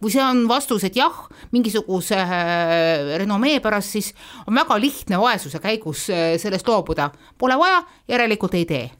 kui 0.00 0.12
see 0.12 0.22
on 0.24 0.46
vastus, 0.48 0.84
et 0.88 0.96
jah, 0.96 1.26
mingisuguse 1.52 2.16
äh, 2.16 3.18
renomee 3.20 3.60
pärast, 3.60 3.96
siis 3.96 4.14
on 4.46 4.56
väga 4.56 4.78
lihtne 4.80 5.20
vaesuse 5.20 5.60
käigus 5.60 6.08
äh, 6.10 6.36
sellest 6.40 6.68
loobuda. 6.68 7.10
Pole 7.38 7.58
vaja, 7.58 7.82
järelikult 8.08 8.54
ei 8.54 8.64
tee. 8.64 8.90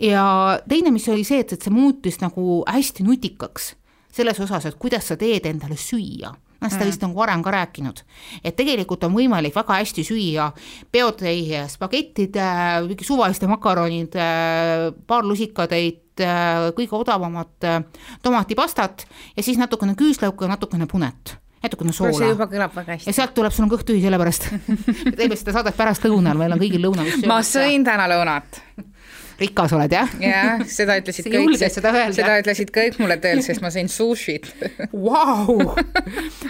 ja 0.00 0.24
teine, 0.68 0.90
mis 0.90 1.08
oli 1.08 1.24
see, 1.24 1.44
et, 1.44 1.52
et 1.52 1.62
see 1.62 1.74
muutis 1.74 2.18
nagu 2.20 2.62
hästi 2.66 3.04
nutikaks 3.04 3.74
selles 4.14 4.40
osas, 4.40 4.66
et 4.66 4.78
kuidas 4.78 5.08
sa 5.10 5.16
teed 5.18 5.46
endale 5.46 5.76
süüa 5.76 6.32
noh, 6.60 6.70
seda 6.70 6.84
mm. 6.84 6.90
vist 6.90 7.04
on 7.06 7.14
varem 7.16 7.42
ka 7.44 7.52
rääkinud, 7.54 8.02
et 8.44 8.56
tegelikult 8.56 9.04
on 9.08 9.14
võimalik 9.16 9.54
väga 9.56 9.80
hästi 9.80 10.06
süüa 10.06 10.50
peotäie 10.92 11.66
spagettid, 11.72 12.40
mingi 12.88 13.06
suvaliste 13.06 13.48
makaronid, 13.50 14.18
paar 15.06 15.28
lusikatäit, 15.28 16.02
kõige 16.14 16.94
odavamat 16.94 17.70
tomatipastat 18.22 19.06
ja 19.34 19.42
siis 19.42 19.58
natukene 19.58 19.96
küüslauka 19.98 20.46
ja 20.46 20.54
natukene 20.54 20.86
punet 20.90 21.38
natukene 21.64 21.94
soola. 21.96 22.16
see 22.18 22.32
juba 22.32 22.46
kõlab 22.50 22.74
väga 22.76 22.94
hästi. 22.94 23.08
ja 23.08 23.16
sealt 23.16 23.34
tuleb, 23.36 23.54
sul 23.54 23.66
on 23.66 23.72
kõht 23.72 23.86
tühi 23.88 24.02
selle 24.04 24.20
pärast 24.20 24.50
me 24.52 25.14
teeme 25.18 25.38
seda 25.40 25.56
saadet 25.56 25.78
pärast 25.78 26.04
lõunal, 26.06 26.38
meil 26.40 26.54
on 26.56 26.60
kõigil 26.60 26.84
lõuna. 26.84 27.06
ma 27.30 27.40
sõin 27.46 27.86
täna 27.86 28.08
lõunat 28.10 28.60
rikas 29.40 29.74
oled, 29.74 29.92
jah? 29.92 30.14
jah, 30.22 30.62
seda 30.70 30.96
ütlesid 31.00 31.28
kõik, 31.32 31.56
seda, 31.58 31.92
seda 32.14 32.36
ütlesid 32.42 32.70
kõik 32.74 32.98
mulle 33.02 33.16
tööl, 33.22 33.42
sest 33.44 33.62
ma 33.64 33.70
sõin 33.74 33.90
sushit 33.90 34.48
Vau! 34.92 35.74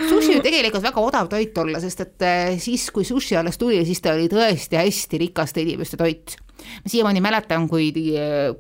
Sushi 0.09 0.37
võib 0.37 0.45
tegelikult 0.45 0.85
väga 0.85 1.05
odav 1.05 1.31
toit 1.33 1.57
olla, 1.63 1.81
sest 1.83 2.05
et 2.05 2.27
eh, 2.27 2.55
siis, 2.63 2.87
kui 2.95 3.07
sushi 3.09 3.39
alles 3.41 3.59
tuli, 3.61 3.81
siis 3.89 4.03
ta 4.05 4.15
oli 4.17 4.29
tõesti 4.33 4.79
hästi 4.81 5.21
rikaste 5.27 5.65
inimeste 5.65 5.99
toit. 6.01 6.37
ma 6.85 6.93
siiamaani 6.93 7.25
mäletan, 7.25 7.69
kui, 7.71 7.91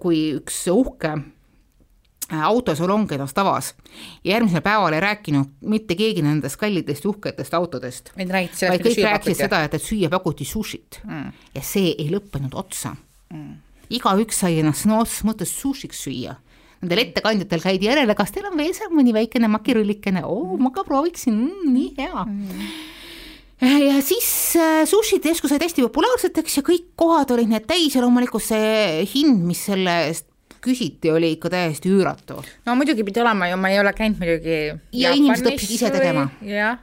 kui 0.01 0.21
üks 0.39 0.63
uhke 0.73 1.13
eh, 1.13 2.45
autosalong 2.49 3.13
ennast 3.17 3.39
avas 3.43 3.75
ja 4.25 4.35
järgmisel 4.37 4.65
päeval 4.65 4.97
ei 4.97 5.05
rääkinud 5.05 5.69
mitte 5.75 5.99
keegi 5.99 6.25
nendest 6.25 6.61
kallitest 6.61 7.05
uhketest 7.11 7.61
autodest, 7.61 8.15
vaid 8.17 8.33
kõik 8.33 9.05
rääkisid 9.05 9.45
seda, 9.45 9.65
et, 9.67 9.77
et 9.77 9.85
süüa 9.85 10.13
pakuti 10.13 10.49
sushit 10.49 11.03
mm. 11.05 11.47
ja 11.59 11.65
see 11.65 11.93
ei 11.93 12.09
lõppenud 12.15 12.57
otsa 12.65 12.97
mm 13.29 13.64
igaüks 13.99 14.43
sai 14.45 14.59
ennast 14.63 14.85
sõna 14.85 15.03
otseses 15.03 15.27
mõttes 15.29 15.53
sushiks 15.55 16.03
süüa. 16.07 16.39
Nendel 16.85 17.01
ettekandjatel 17.07 17.63
käidi 17.65 17.89
järele, 17.89 18.17
kas 18.19 18.35
teil 18.35 18.51
on 18.51 18.59
veel 18.61 18.75
seal 18.77 18.91
mõni 18.93 19.15
väikene 19.17 19.49
makirullikene, 19.49 20.25
oo, 20.29 20.59
ma 20.61 20.73
ka 20.75 20.85
prooviksin. 20.85 21.39
Mm,, 21.47 21.71
nii 21.73 21.95
hea. 21.97 22.27
Mm. 22.29 22.67
Ja 23.65 24.01
siis 24.05 24.29
äh, 24.61 24.83
sushid 24.89 25.25
järsku 25.25 25.49
said 25.49 25.63
hästi 25.65 25.87
populaarseteks 25.87 26.59
ja 26.59 26.63
kõik 26.67 26.91
kohad 26.99 27.31
olid 27.33 27.49
need 27.49 27.65
täis 27.71 27.95
ja 27.95 28.03
loomulikult 28.03 28.45
see 28.45 29.05
hind, 29.15 29.41
mis 29.47 29.63
selle 29.71 29.95
eest 30.11 30.29
küsiti, 30.65 31.11
oli 31.13 31.35
ikka 31.37 31.51
täiesti 31.53 31.93
üüratu. 31.93 32.41
no 32.67 32.75
muidugi 32.79 33.05
pidi 33.05 33.21
olema 33.23 33.49
ju, 33.51 33.59
ma 33.61 33.71
ei 33.73 33.81
ole 33.81 33.93
käinud 33.97 34.21
muidugi 34.21 34.57
ja 34.97 35.13
inimesed 35.13 35.51
õppisid 35.53 35.77
ise 35.77 35.93
tegema. 35.95 36.27
jah, 36.45 36.81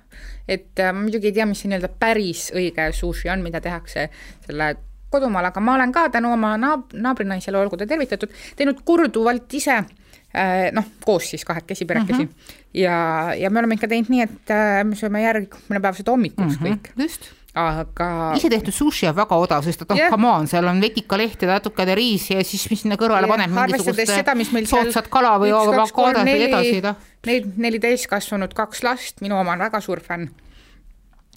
et 0.47 0.79
äh, 0.79 0.93
ma 0.93 1.03
muidugi 1.03 1.31
ei 1.31 1.35
tea, 1.37 1.47
mis 1.49 1.61
see 1.61 1.71
nii-öelda 1.71 1.91
päris 2.01 2.47
õige 2.55 2.87
sushi 2.97 3.29
on, 3.33 3.43
mida 3.45 3.61
tehakse 3.63 4.07
selle 4.45 4.73
kodumaal, 5.11 5.49
aga 5.51 5.63
ma 5.63 5.75
olen 5.77 5.91
ka 5.95 6.07
tänu 6.13 6.31
oma 6.33 6.55
naab-, 6.61 6.93
naabrinaisele, 6.93 7.59
olgu 7.59 7.79
ta 7.79 7.87
tervitatud, 7.89 8.31
teinud 8.59 8.81
korduvalt 8.87 9.53
ise 9.59 9.77
äh, 9.81 10.69
noh, 10.75 10.87
koos 11.03 11.31
siis 11.33 11.45
kahekesi 11.47 11.85
perekesi 11.85 12.23
mm. 12.23 12.31
-hmm. 12.31 12.63
ja, 12.83 12.95
ja 13.37 13.49
me 13.49 13.59
oleme 13.59 13.79
ikka 13.79 13.91
teinud 13.91 14.09
nii, 14.13 14.25
et 14.29 14.55
äh, 14.55 14.81
me 14.87 14.95
sööme 14.95 15.23
järgmine 15.23 15.83
päev 15.83 15.99
seda 15.99 16.15
hommikuks 16.15 16.59
mm 16.59 16.65
-hmm. 16.65 16.81
kõik. 16.81 16.91
just 17.05 17.31
aga. 17.53 18.33
isetehtud 18.35 18.73
sushi 18.73 19.07
on 19.09 19.15
väga 19.15 19.37
odav, 19.43 19.63
sest 19.65 19.83
et 19.83 19.91
oh 19.91 19.97
yeah., 19.97 20.11
come 20.11 20.27
on, 20.29 20.47
seal 20.47 20.67
on 20.67 20.79
vetikaleht 20.81 21.41
ja 21.43 21.49
natukene 21.55 21.95
riisi 21.95 22.33
ja 22.33 22.45
siis, 22.47 22.63
mis 22.71 22.85
sinna 22.85 22.97
kõrvale 22.99 23.27
yeah. 23.27 23.35
paned 23.35 23.55
mingisugust 23.55 24.71
soodsat 24.71 25.09
kala 25.11 25.35
või 25.41 25.51
avokaadat 25.55 26.23
või 26.27 26.45
edasi, 26.47 26.77
noh. 26.85 27.09
Neid 27.27 27.51
neli 27.61 27.79
täiskasvanud, 27.83 28.55
kaks 28.57 28.83
last, 28.87 29.19
minu 29.21 29.37
oma 29.37 29.53
on 29.57 29.65
väga 29.67 29.81
suur 29.83 29.99
fänn 30.01 30.31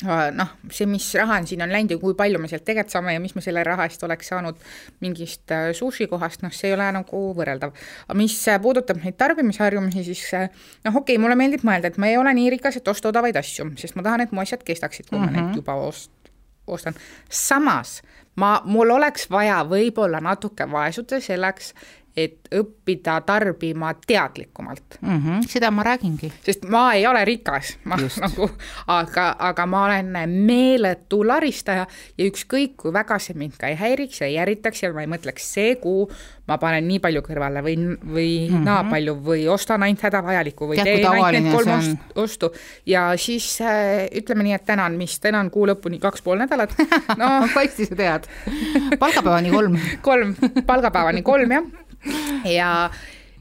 noh, 0.02 0.48
see, 0.74 0.88
mis 0.90 1.07
raha 1.14 1.37
on 1.38 1.46
sinna 1.46 1.68
läinud 1.70 1.94
ja 1.94 1.98
kui 2.02 2.16
palju 2.18 2.40
me 2.42 2.48
sealt 2.50 2.64
tegelikult 2.66 2.96
saame 2.96 3.14
ja 3.14 3.20
mis 3.22 3.37
me 3.37 3.42
selle 3.44 3.62
raha 3.66 3.87
eest 3.87 4.02
oleks 4.02 4.33
saanud 4.33 4.59
mingist 5.04 5.54
äh, 5.54 5.68
sushi 5.76 6.09
kohast, 6.11 6.42
noh, 6.42 6.52
see 6.52 6.72
ei 6.72 6.74
ole 6.74 6.88
nagu 6.96 7.20
võrreldav. 7.38 7.70
aga 8.09 8.16
mis 8.18 8.35
äh, 8.50 8.59
puudutab 8.62 8.98
neid 9.04 9.16
tarbimisharjumusi, 9.20 10.04
siis 10.09 10.24
äh, 10.35 10.48
noh, 10.85 10.96
okei 10.96 11.14
okay,, 11.14 11.22
mulle 11.22 11.38
meeldib 11.38 11.62
mõelda, 11.66 11.92
et 11.92 12.00
ma 12.02 12.11
ei 12.11 12.18
ole 12.18 12.35
nii 12.35 12.50
rikas, 12.57 12.80
et 12.80 12.90
osta 12.90 13.12
odavaid 13.12 13.38
asju, 13.38 13.70
sest 13.80 13.94
ma 13.94 14.02
tahan, 14.07 14.26
et 14.26 14.35
mu 14.35 14.42
asjad 14.42 14.66
kestaksid, 14.66 15.07
kui 15.09 15.18
mm 15.18 15.24
-hmm. 15.24 15.30
ma 15.30 15.40
neid 15.40 15.48
mhm. 15.52 15.62
juba 15.62 15.78
ost-, 15.87 16.33
ostan. 16.66 16.98
samas 17.30 18.00
ma, 18.35 18.61
mul 18.64 18.90
oleks 18.90 19.28
vaja 19.30 19.62
võib-olla 19.68 20.20
natuke 20.20 20.66
vaesuda 20.70 21.20
selleks, 21.22 21.74
et 22.16 22.48
õppida 22.55 23.16
tarbima 23.27 23.90
teadlikumalt 24.07 24.98
mm. 25.00 25.18
-hmm, 25.18 25.46
seda 25.50 25.70
ma 25.74 25.83
räägingi. 25.83 26.33
sest 26.46 26.64
ma 26.70 26.92
ei 26.94 27.07
ole 27.07 27.24
rikas, 27.24 27.77
ma 27.85 27.96
Just. 27.98 28.20
nagu, 28.22 28.50
aga, 28.87 29.35
aga 29.38 29.66
ma 29.66 29.85
olen 29.85 30.12
meeletu 30.31 31.24
laristaja 31.27 31.87
ja 32.18 32.29
ükskõik, 32.31 32.77
kui 32.77 32.92
väga 32.92 33.18
see 33.18 33.35
mind 33.35 33.59
ka 33.59 33.66
ei 33.66 33.74
häiriks 33.74 34.20
ja 34.20 34.27
ei 34.31 34.38
ärritaks 34.38 34.83
ja 34.83 34.92
ma 34.94 35.03
ei 35.03 35.11
mõtleks, 35.11 35.50
see 35.57 35.74
kuu 35.83 36.07
ma 36.46 36.59
panen 36.61 36.85
nii 36.87 37.00
palju 37.00 37.22
kõrvale 37.24 37.62
või, 37.64 37.74
või 38.05 38.29
mm 38.46 38.55
-hmm. 38.55 38.64
naa 38.64 38.85
palju 38.88 39.14
või 39.27 39.46
ostan 39.48 39.83
ainult 39.83 40.03
hädavajalikku 40.05 40.68
või 40.70 40.77
teen 40.77 41.07
ainult 41.07 41.33
need 41.33 41.53
kolm 41.55 41.72
on... 41.72 41.98
ostu 42.14 42.53
ja 42.87 43.07
siis 43.16 43.61
äh, 43.61 44.07
ütleme 44.12 44.44
nii, 44.44 44.53
et 44.53 44.64
täna 44.64 44.85
on 44.85 44.98
mis, 45.00 45.18
täna 45.20 45.40
on 45.40 45.50
kuu 45.50 45.66
lõpuni 45.66 45.98
kaks 45.98 46.22
pool 46.22 46.38
nädalat 46.38 46.77
no 47.20 47.31
hästi 47.57 47.88
sa 47.88 47.96
tead, 47.96 48.29
palgapäevani 48.98 49.50
kolm 49.50 49.79
kolm, 50.09 50.37
palgapäevani 50.66 51.22
kolm 51.22 51.59
jah 51.59 51.64
ja, 52.59 52.90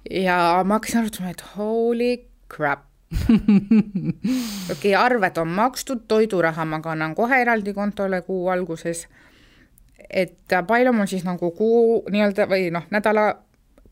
ja 0.10 0.38
ma 0.64 0.80
hakkasin 0.80 1.04
arutama, 1.04 1.30
et 1.30 1.46
holy 1.56 2.18
crap 2.56 2.88
okei 3.14 4.72
okay,, 4.72 4.96
arved 4.98 5.38
on 5.38 5.48
makstud, 5.48 6.06
toiduraha 6.08 6.66
ma 6.66 6.80
kannan 6.82 7.16
kohe 7.16 7.42
eraldi 7.42 7.74
kontole 7.74 8.22
kuu 8.22 8.48
alguses. 8.50 9.08
et 10.10 10.54
palju 10.68 10.94
mul 10.94 11.10
siis 11.10 11.24
nagu 11.26 11.52
kuu 11.52 12.04
nii-öelda 12.12 12.46
või 12.50 12.70
noh, 12.74 12.86
nädala 12.94 13.28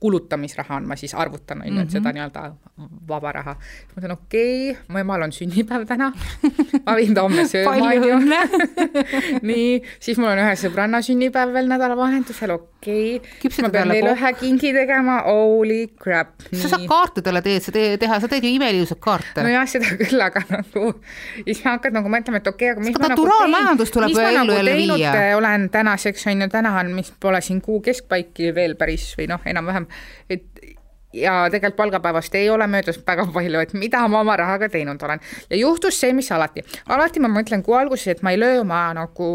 kulutamisraha 0.02 0.80
on, 0.80 0.88
ma 0.90 0.98
siis 0.98 1.14
arvutan, 1.14 1.62
on 1.62 1.76
ju, 1.76 1.86
et 1.86 1.94
seda 1.94 2.10
mhm. 2.10 2.18
nii-öelda 2.18 2.88
vaba 3.08 3.32
raha. 3.38 3.54
ma 3.56 3.98
mõtlen, 4.00 4.16
okei 4.18 4.72
okay,, 4.72 4.86
mu 4.90 5.02
emal 5.02 5.28
on 5.28 5.34
sünnipäev 5.36 5.86
täna 5.90 6.10
ma 6.86 6.96
viin 6.98 7.14
ta 7.14 7.26
homme 7.28 7.46
sööma, 7.50 7.76
on 7.92 8.08
ju. 8.10 8.20
nii, 9.52 9.68
siis 10.02 10.18
mul 10.22 10.32
on 10.32 10.42
ühe 10.42 10.56
sõbranna 10.60 11.02
sünnipäev 11.06 11.54
veel 11.54 11.70
nädalavahetusel, 11.70 12.56
okei 12.58 13.20
okay.. 13.20 13.52
ma 13.62 13.72
pean 13.74 13.94
veel 13.94 14.10
ühe 14.14 14.34
kingi 14.40 14.74
tegema, 14.76 15.20
holy 15.28 15.80
crap. 16.02 16.34
sa 16.50 16.74
saad 16.74 16.88
kaartidele 16.90 17.44
teed, 17.46 17.66
sa 17.68 17.76
teed, 17.76 18.00
teha, 18.02 18.20
sa 18.24 18.32
teed 18.32 18.48
ju 18.48 18.54
imeilusaid 18.56 19.02
kaarte. 19.04 19.46
nojah, 19.46 19.68
seda 19.70 19.94
küll, 20.02 20.26
aga 20.26 20.44
nagu 20.50 20.88
siis 21.44 21.62
sa 21.62 21.76
hakkad 21.76 21.98
nagu 22.00 22.10
mõtlema, 22.12 22.42
et 22.42 22.50
okei 22.50 22.72
okay,, 22.72 22.76
aga 22.76 22.86
mis 22.88 22.98
aga 22.98 23.06
ma 23.06 23.14
nagu 23.14 23.28
teen, 23.30 23.94
tuleb 23.94 24.10
mis 24.10 24.18
ma 24.18 24.34
nagu 24.40 24.58
teinud 24.58 24.98
viia. 24.98 25.14
olen 25.38 25.70
tänaseks, 25.74 26.26
on 26.32 26.46
ju, 26.46 26.50
täna 26.58 26.74
on, 26.82 26.94
mis 26.98 27.14
pole 27.22 27.42
siin 27.46 27.62
kuu 27.62 27.82
keskpaiki 27.86 28.52
veel 28.56 28.76
päris 28.80 29.12
või 29.20 29.30
noh, 29.32 29.46
enam-vähem, 29.46 29.88
et 30.30 30.62
ja 31.14 31.50
tegelikult 31.52 31.76
palgapäevast 31.76 32.36
ei 32.36 32.50
ole 32.50 32.68
möödas 32.68 33.00
väga 33.08 33.26
palju, 33.34 33.60
et 33.60 33.74
mida 33.74 34.08
ma 34.08 34.22
oma 34.22 34.36
rahaga 34.38 34.70
teinud 34.70 35.02
olen. 35.04 35.20
ja 35.50 35.58
juhtus 35.58 36.00
see, 36.00 36.14
mis 36.14 36.32
alati, 36.32 36.64
alati 36.88 37.20
ma 37.20 37.32
mõtlen 37.32 37.64
kuu 37.64 37.76
alguses, 37.76 38.08
et 38.08 38.22
ma 38.22 38.32
ei 38.32 38.40
löö 38.40 38.62
oma 38.62 38.84
nagu 38.96 39.32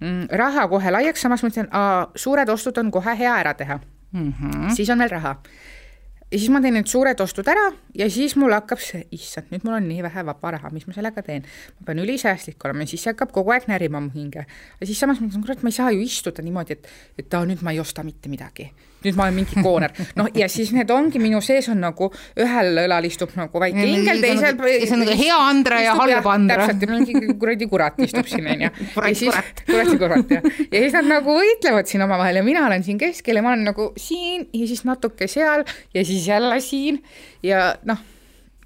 mm, 0.00 0.26
raha 0.30 0.68
kohe 0.68 0.90
laiaks, 0.90 1.22
samas 1.22 1.44
mõtlen, 1.46 1.70
suured 2.16 2.48
ostud 2.48 2.78
on 2.82 2.90
kohe 2.90 3.16
hea 3.18 3.36
ära 3.36 3.54
teha 3.54 3.78
mm. 3.78 4.32
-hmm. 4.32 4.74
siis 4.74 4.90
on 4.90 4.98
veel 4.98 5.10
raha 5.10 5.36
ja 6.32 6.38
siis 6.38 6.50
ma 6.50 6.60
teen 6.60 6.74
need 6.74 6.90
suured 6.90 7.20
ostud 7.20 7.48
ära 7.48 7.68
ja 7.94 8.08
siis 8.10 8.36
mul 8.36 8.52
hakkab 8.52 8.80
see, 8.82 9.04
issand, 9.14 9.52
nüüd 9.52 9.66
mul 9.66 9.76
on 9.78 9.88
nii 9.88 10.02
vähe 10.02 10.24
vaba 10.26 10.50
raha, 10.56 10.70
mis 10.74 10.86
ma 10.86 10.96
sellega 10.96 11.22
teen. 11.22 11.44
ma 11.78 11.86
pean 11.86 11.98
ülisäästlik 11.98 12.64
olema 12.64 12.82
ja 12.82 12.86
siis 12.86 13.02
see 13.02 13.12
hakkab 13.12 13.32
kogu 13.32 13.54
aeg 13.54 13.68
närima 13.70 14.00
mu 14.00 14.10
hinge. 14.14 14.46
ja 14.80 14.86
siis 14.86 14.98
samas 15.00 15.20
mõtlen, 15.20 15.46
kurat, 15.46 15.62
ma 15.62 15.68
ei 15.68 15.78
saa 15.78 15.90
ju 15.90 16.00
istuda 16.00 16.42
niimoodi, 16.42 16.72
et, 16.72 16.88
et 17.18 17.34
aa, 17.34 17.46
nüüd 17.46 17.62
ma 17.62 17.72
ei 17.72 17.80
osta 17.80 18.02
mitte 18.02 18.28
midagi 18.28 18.72
nüüd 19.04 19.18
ma 19.18 19.26
olen 19.26 19.38
mingi 19.40 19.64
kooner. 19.64 19.94
noh, 20.18 20.28
ja 20.34 20.48
siis 20.52 20.72
need 20.76 20.90
ongi 20.94 21.20
minu 21.22 21.40
sees 21.44 21.68
on 21.72 21.82
nagu 21.84 22.10
ühel 22.40 22.82
õlal 22.84 23.08
istub 23.08 23.34
nagu 23.38 23.62
väike 23.62 23.84
ingel, 23.88 24.22
teisel. 24.24 24.56
see 24.60 24.94
on 24.96 25.04
nagu 25.04 25.18
hea 25.18 25.40
Andre 25.48 25.82
ja 25.84 25.96
halb 25.98 26.30
Andre. 26.34 26.68
täpselt, 26.68 26.88
mingi 26.90 27.36
kuradi 27.40 27.68
kurat 27.70 28.00
istub 28.04 28.30
siin 28.30 28.48
onju. 28.54 28.72
kuradi 29.68 29.98
kurat 30.00 30.34
jah. 30.38 30.48
ja 30.70 30.80
siis 30.80 30.96
nad 30.96 31.10
nagu 31.10 31.36
võitlevad 31.38 31.90
siin 31.90 32.04
omavahel 32.06 32.40
ja 32.40 32.46
mina 32.46 32.66
olen 32.68 32.84
siin 32.86 33.00
keskel 33.00 33.40
ja 33.40 33.44
ma 33.44 33.54
olen 33.54 33.68
nagu 33.72 33.90
siin 34.00 34.48
ja 34.52 34.66
siis 34.70 34.84
natuke 34.88 35.28
seal 35.30 35.64
ja 35.94 36.04
siis 36.04 36.26
jälle 36.28 36.60
siin 36.64 37.02
ja 37.42 37.70
noh 37.84 38.10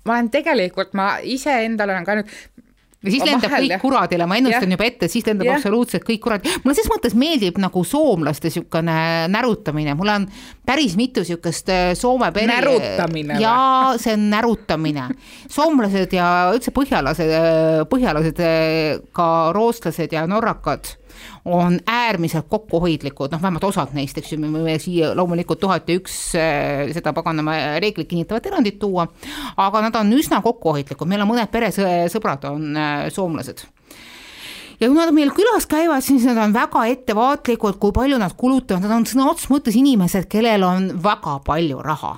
ma 0.08 0.16
olen 0.16 0.30
tegelikult, 0.32 0.94
ma 0.96 1.18
iseendale 1.22 1.92
olen 1.92 2.06
ka 2.06 2.16
nüüd, 2.18 2.32
ja 2.98 3.12
siis 3.12 3.22
lendab 3.22 3.52
vahel, 3.52 3.68
kõik 3.68 3.82
kuradile, 3.82 4.26
ma 4.26 4.38
ennustan 4.40 4.64
yeah. 4.66 4.74
juba 4.74 4.86
ette, 4.88 5.08
siis 5.10 5.26
lendab 5.28 5.46
yeah. 5.46 5.58
absoluutselt 5.60 6.04
kõik 6.06 6.22
kurad. 6.24 6.46
mulle 6.64 6.74
selles 6.74 6.90
mõttes 6.90 7.14
meeldib 7.18 7.60
nagu 7.62 7.82
soomlaste 7.86 8.50
niisugune 8.50 8.98
närutamine, 9.30 9.94
mul 9.98 10.12
on 10.16 10.26
päris 10.66 10.96
mitu 10.98 11.22
niisugust 11.22 11.70
äh, 11.70 11.92
Soome 11.98 12.32
pere. 12.34 12.50
närutamine? 12.50 13.38
jaa, 13.42 13.94
see 14.02 14.16
on 14.18 14.28
närutamine. 14.32 15.08
soomlased 15.56 16.16
ja 16.18 16.28
üldse 16.56 16.74
põhjalased, 16.74 17.34
äh, 17.38 17.84
põhjalased, 17.90 18.42
äh, 18.42 19.04
ka 19.14 19.28
rootslased 19.54 20.18
ja 20.18 20.26
norrakad 20.30 20.96
on 21.44 21.78
äärmiselt 21.86 22.48
kokkuhoidlikud, 22.50 23.32
noh, 23.32 23.42
vähemalt 23.42 23.64
osad 23.68 23.94
neist, 23.96 24.18
eks 24.18 24.34
ju, 24.34 24.40
me 24.42 24.50
võime 24.52 24.76
siia 24.82 25.14
loomulikult 25.16 25.60
tuhat 25.62 25.88
ja 25.88 25.98
üks 25.98 26.18
äh, 26.38 26.86
seda 26.96 27.14
paganama 27.16 27.56
reeglit 27.82 28.10
kinnitavat 28.10 28.46
erandit 28.50 28.78
tuua, 28.82 29.08
aga 29.56 29.82
nad 29.88 29.98
on 30.00 30.12
üsna 30.18 30.42
kokkuhoidlikud, 30.44 31.08
meil 31.08 31.24
on 31.24 31.32
mõned 31.32 31.50
peresõbrad 31.52 32.48
on 32.50 32.70
äh, 32.76 33.08
soomlased. 33.14 33.66
Ja 34.78 34.86
kui 34.86 34.94
nad 34.94 35.10
meil 35.10 35.32
külas 35.34 35.66
käivad, 35.66 36.04
siis 36.06 36.22
nad 36.28 36.38
on 36.38 36.54
väga 36.54 36.84
ettevaatlikud, 36.92 37.80
kui 37.82 37.94
palju 37.96 38.20
nad 38.22 38.36
kulutavad, 38.38 38.86
nad 38.86 38.94
on 39.00 39.08
sõna 39.10 39.26
otseses 39.32 39.50
mõttes 39.50 39.78
inimesed, 39.78 40.30
kellel 40.30 40.62
on 40.62 40.88
väga 41.02 41.40
palju 41.46 41.82
raha 41.82 42.14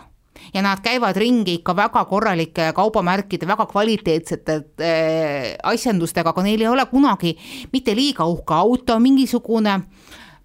ja 0.55 0.63
nad 0.63 0.83
käivad 0.83 1.17
ringi 1.17 1.59
ikka 1.61 1.77
väga 1.77 2.05
korralike 2.11 2.73
kaubamärkide, 2.77 3.47
väga 3.47 3.67
kvaliteetsete 3.71 4.57
äh, 4.81 5.55
asjandustega, 5.63 6.31
aga 6.31 6.47
neil 6.47 6.65
ei 6.65 6.71
ole 6.71 6.87
kunagi 6.91 7.37
mitte 7.73 7.95
liiga 7.97 8.27
uhke 8.29 8.55
auto, 8.55 8.99
mingisugune 9.01 9.81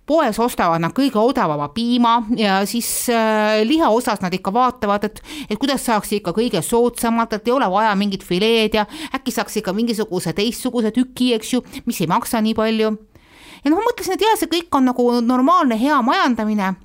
poes 0.06 0.38
ostavad 0.40 0.82
nad 0.82 0.94
kõige 0.94 1.18
odavama 1.18 1.68
piima 1.74 2.20
ja 2.38 2.60
siis 2.70 2.88
äh, 3.10 3.64
liha 3.66 3.90
osas 3.90 4.22
nad 4.22 4.34
ikka 4.34 4.54
vaatavad, 4.54 5.08
et, 5.08 5.22
et 5.50 5.60
kuidas 5.60 5.86
saaks 5.88 6.14
ikka 6.20 6.36
kõige 6.36 6.62
soodsamalt, 6.62 7.34
et 7.34 7.50
ei 7.50 7.56
ole 7.56 7.70
vaja 7.72 7.96
mingit 7.98 8.24
fileed 8.26 8.78
ja 8.78 8.86
äkki 9.16 9.34
saaks 9.34 9.58
ikka 9.62 9.74
mingisuguse 9.74 10.36
teistsuguse 10.38 10.94
tüki, 10.96 11.34
eks 11.38 11.56
ju, 11.56 11.64
mis 11.90 12.02
ei 12.02 12.10
maksa 12.12 12.42
nii 12.46 12.54
palju. 12.58 12.94
ja 13.64 13.72
noh, 13.72 13.80
ma 13.80 13.88
mõtlesin, 13.88 14.14
et 14.14 14.26
jah, 14.28 14.38
see 14.38 14.52
kõik 14.52 14.78
on 14.78 14.92
nagu 14.92 15.10
normaalne 15.26 15.80
hea 15.82 15.98
majandamine 16.06 16.76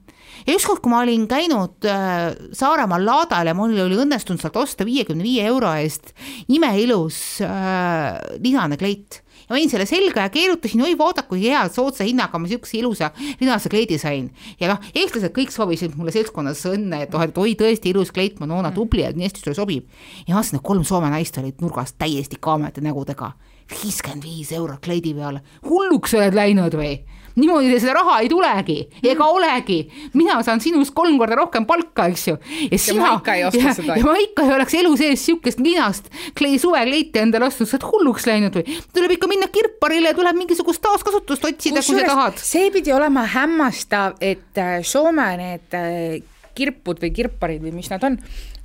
ja 0.47 0.57
ükskord, 0.57 0.83
kui 0.83 0.93
ma 0.93 1.03
olin 1.05 1.27
käinud 1.31 1.89
äh, 1.89 2.31
Saaremaal 2.57 3.05
laadal 3.07 3.51
ja 3.51 3.57
mul 3.57 3.75
oli 3.87 3.99
õnnestunud 4.05 4.43
sealt 4.43 4.57
osta 4.61 4.87
viiekümne 4.89 5.25
viie 5.27 5.47
euro 5.51 5.73
eest 5.81 6.15
imeilus 6.49 7.41
äh, 7.45 8.17
linane 8.43 8.79
kleit 8.81 9.23
ja 9.51 9.55
panin 9.57 9.71
selle 9.71 9.87
selga 9.87 10.25
ja 10.27 10.31
keerutasin, 10.33 10.83
oi 10.87 10.95
vaadake, 10.99 11.29
kui 11.33 11.43
hea, 11.43 11.63
soodsa 11.75 12.07
hinnaga 12.07 12.39
ma 12.39 12.47
niisuguse 12.47 12.79
ilusa 12.79 13.11
linase 13.41 13.71
kleidi 13.73 13.99
sain. 13.99 14.31
ja 14.61 14.71
noh, 14.71 14.91
eestlased 14.95 15.35
kõik 15.35 15.51
soovisid 15.55 15.97
mulle 15.99 16.15
seltskonnas 16.15 16.63
õnne, 16.71 17.03
et 17.07 17.15
oh, 17.15 17.25
et 17.25 17.39
oi 17.39 17.57
tõesti 17.59 17.91
ilus 17.91 18.13
kleit, 18.15 18.39
Manona 18.41 18.71
tubli, 18.75 19.03
et 19.07 19.19
nii 19.19 19.27
hästi 19.27 19.45
sulle 19.45 19.59
sobib. 19.59 19.89
ja 20.27 20.37
vaatasin, 20.37 20.61
et 20.61 20.67
kolm 20.67 20.85
Soome 20.87 21.11
naist 21.11 21.39
olid 21.43 21.59
nurgas 21.63 21.97
täiesti 21.99 22.39
kaamete 22.41 22.81
nägudega. 22.85 23.33
viiskümmend 23.71 24.25
viis 24.25 24.53
eurot 24.53 24.81
kleidi 24.83 25.15
peale, 25.15 25.43
hulluks 25.67 26.15
oled 26.15 26.35
läinud 26.35 26.75
või? 26.79 27.01
Niimoodi 27.41 27.81
seda 27.81 27.97
raha 28.01 28.21
ei 28.25 28.29
tulegi 28.31 28.79
ega 29.03 29.25
mm. 29.25 29.37
olegi. 29.37 29.81
mina 30.15 30.41
saan 30.47 30.61
sinust 30.61 30.95
kolm 30.95 31.19
korda 31.19 31.39
rohkem 31.41 31.67
palka, 31.67 32.07
eks 32.11 32.29
ju. 32.29 32.37
ja 32.71 32.79
sina. 32.79 32.97
ja 32.97 33.07
ma 33.07 33.17
ikka 33.19 33.35
ei 33.39 33.45
osta 33.49 33.65
ja, 33.65 33.75
seda. 33.77 33.97
ja 33.99 34.07
ma 34.07 34.17
ikka 34.21 34.47
ei 34.47 34.55
oleks 34.59 34.77
elu 34.81 34.97
sees 35.01 35.27
sihukest 35.27 35.63
linast 35.65 36.11
klei 36.39 36.59
suvekleiti 36.59 37.23
endale 37.23 37.49
ostnud, 37.49 37.69
sa 37.71 37.79
oled 37.79 37.89
hulluks 37.91 38.27
läinud 38.29 38.61
või? 38.61 38.79
tuleb 38.95 39.17
ikka 39.17 39.31
minna 39.31 39.49
kirparile, 39.53 40.13
tuleb 40.17 40.39
mingisugust 40.41 40.83
taaskasutust 40.85 41.49
otsida, 41.51 41.85
kui 41.85 41.99
sa 42.01 42.07
tahad. 42.13 42.43
see 42.43 42.71
pidi 42.75 42.95
olema 42.95 43.25
hämmastav, 43.31 44.19
et 44.21 44.61
äh, 44.61 44.79
Soome 44.87 45.29
need 45.41 45.77
äh, 45.77 46.21
kirpud 46.57 47.01
või 47.03 47.13
kirparid 47.15 47.63
või 47.65 47.75
mis 47.77 47.91
nad 47.93 48.05
on, 48.07 48.19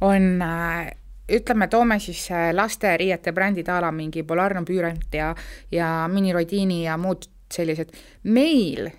on 0.05 0.29
äh, 0.43 0.89
ütleme, 1.37 1.67
toome 1.71 1.99
siis 2.03 2.27
lasteriiete 2.53 3.33
brändid 3.33 3.69
a 3.73 3.79
la 3.81 3.91
mingi 3.95 4.23
Polarno 4.23 4.61
Pürent 4.65 5.13
ja, 5.15 5.31
ja 5.73 5.93
Mini 6.11 6.33
Rodini 6.35 6.83
ja 6.83 6.99
muud 7.01 7.25
sellised, 7.53 7.91
meil, 8.23 8.89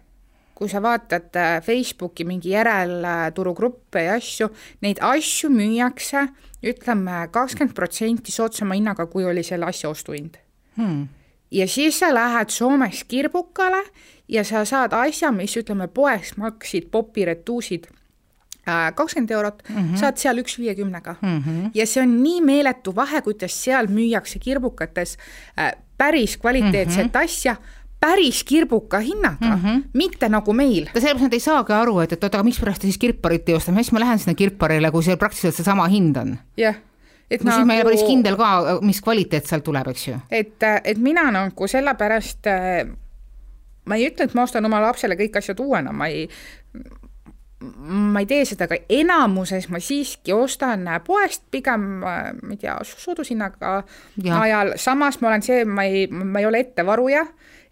kui 0.56 0.70
sa 0.72 0.80
vaatad 0.82 1.36
äh, 1.36 1.58
Facebooki 1.64 2.24
mingi 2.24 2.54
järelturugruppe 2.54 4.06
ja 4.06 4.16
asju, 4.20 4.48
neid 4.84 5.02
asju 5.04 5.50
müüakse 5.52 6.26
ütleme 6.66 7.26
kakskümmend 7.32 7.76
protsenti 7.76 8.32
soodsama 8.32 8.78
hinnaga, 8.78 9.06
kui 9.10 9.26
oli 9.28 9.44
selle 9.46 9.68
asja 9.68 9.90
ostuhind 9.90 10.38
hmm. 10.78 11.06
ja 11.50 11.68
siis 11.68 12.00
sa 12.00 12.12
lähed 12.14 12.54
Soomes 12.54 13.04
kirbukale 13.04 13.82
ja 14.28 14.44
sa 14.44 14.64
saad 14.64 14.96
asja, 14.96 15.30
mis 15.32 15.56
ütleme 15.60 15.88
poes 15.92 16.36
maksid 16.40 16.90
popiretuusid 16.90 17.90
kakskümmend 18.66 19.30
eurot 19.30 19.62
mm. 19.68 19.76
-hmm. 19.76 19.96
saad 19.96 20.16
seal 20.18 20.38
üks 20.42 20.58
viiekümnega 20.58 21.14
mm. 21.22 21.42
-hmm. 21.42 21.70
ja 21.74 21.86
see 21.86 22.02
on 22.02 22.22
nii 22.22 22.40
meeletu 22.40 22.96
vahe, 22.96 23.22
kuidas 23.22 23.64
seal 23.64 23.86
müüakse 23.86 24.38
kirbukates 24.38 25.18
äh, 25.58 25.72
päris 25.98 26.36
kvaliteetset 26.36 27.06
mm 27.06 27.10
-hmm. 27.10 27.24
asja 27.24 27.56
päris 28.06 28.42
kirbuka 28.46 29.00
hinnaga 29.02 29.56
mm, 29.56 29.62
-hmm. 29.62 29.84
mitte 29.94 30.28
nagu 30.32 30.52
meil. 30.52 30.88
ta 30.92 31.00
sellepärast 31.00 31.28
nad 31.28 31.38
ei 31.38 31.42
saagi 31.42 31.72
aru, 31.76 32.00
et, 32.04 32.12
et 32.12 32.24
oota, 32.24 32.38
aga 32.38 32.46
mispärast 32.46 32.84
te 32.84 32.90
siis 32.90 32.98
kirparit 33.02 33.48
ei 33.48 33.58
osta, 33.58 33.74
miks 33.74 33.92
ma 33.92 34.02
lähen 34.02 34.18
sinna 34.22 34.34
kirparile, 34.38 34.90
kui 34.94 35.02
see 35.02 35.16
praktiliselt 35.16 35.58
seesama 35.58 35.88
hind 35.90 36.16
on. 36.22 36.36
jah 36.56 36.76
et 37.30 37.42
no 37.42 37.50
nagu... 37.50 37.56
siis 37.56 37.66
ma 37.66 37.74
ei 37.74 37.82
ole 37.82 37.90
päris 37.90 38.04
kindel 38.06 38.36
ka, 38.38 38.50
mis 38.86 39.00
kvaliteet 39.02 39.50
sealt 39.50 39.64
tuleb, 39.66 39.90
eks 39.90 40.06
ju. 40.08 40.20
et, 40.30 40.62
et 40.84 40.98
mina 41.02 41.26
nagu 41.34 41.66
sellepärast 41.68 42.46
äh, 42.52 42.86
ma 43.86 43.98
ei 43.98 44.06
ütle, 44.10 44.26
et 44.26 44.36
ma 44.36 44.46
ostan 44.46 44.66
oma 44.68 44.80
lapsele 44.84 45.18
kõik 45.18 45.40
asjad 45.40 45.60
uuena, 45.62 45.92
ma 45.94 46.08
ei, 46.12 46.26
ma 47.86 48.22
ei 48.22 48.28
tee 48.30 48.44
seda, 48.48 48.68
aga 48.68 48.78
enamuses 48.92 49.68
ma 49.72 49.80
siiski 49.82 50.34
ostan 50.36 50.86
poest 51.06 51.46
pigem, 51.54 51.86
ma 52.02 52.16
ei 52.50 52.60
tea, 52.60 52.76
soodushinnaga 52.86 53.76
ajal, 54.40 54.74
samas 54.80 55.20
ma 55.22 55.32
olen 55.32 55.46
see, 55.46 55.64
ma 55.64 55.86
ei, 55.88 56.06
ma 56.10 56.42
ei 56.42 56.48
ole 56.50 56.64
ettevaruja, 56.66 57.24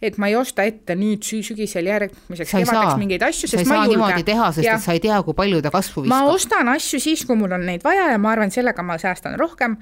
et 0.05 0.19
ma 0.21 0.29
ei 0.31 0.37
osta 0.39 0.67
ette 0.69 0.97
nüüd 0.99 1.25
sügisel 1.25 1.89
järgmiseks 1.89 2.53
kevadeks 2.53 2.99
mingeid 3.01 3.27
asju, 3.27 3.51
sest 3.51 3.69
ma 3.69 3.83
ei 3.83 3.93
julge. 3.93 3.97
niimoodi 3.97 4.27
teha, 4.31 4.51
sest 4.57 4.69
ja. 4.69 4.79
et 4.79 4.87
sa 4.87 4.97
ei 4.97 5.03
tea, 5.05 5.21
kui 5.27 5.37
palju 5.37 5.63
ta 5.65 5.73
kasvu 5.75 6.05
viskab. 6.05 6.15
ma 6.15 6.33
ostan 6.33 6.73
asju 6.75 7.01
siis, 7.03 7.25
kui 7.29 7.39
mul 7.41 7.57
on 7.57 7.65
neid 7.69 7.85
vaja 7.85 8.11
ja 8.13 8.19
ma 8.21 8.35
arvan, 8.35 8.53
sellega 8.55 8.85
ma 8.87 8.99
säästan 9.01 9.39
rohkem, 9.41 9.79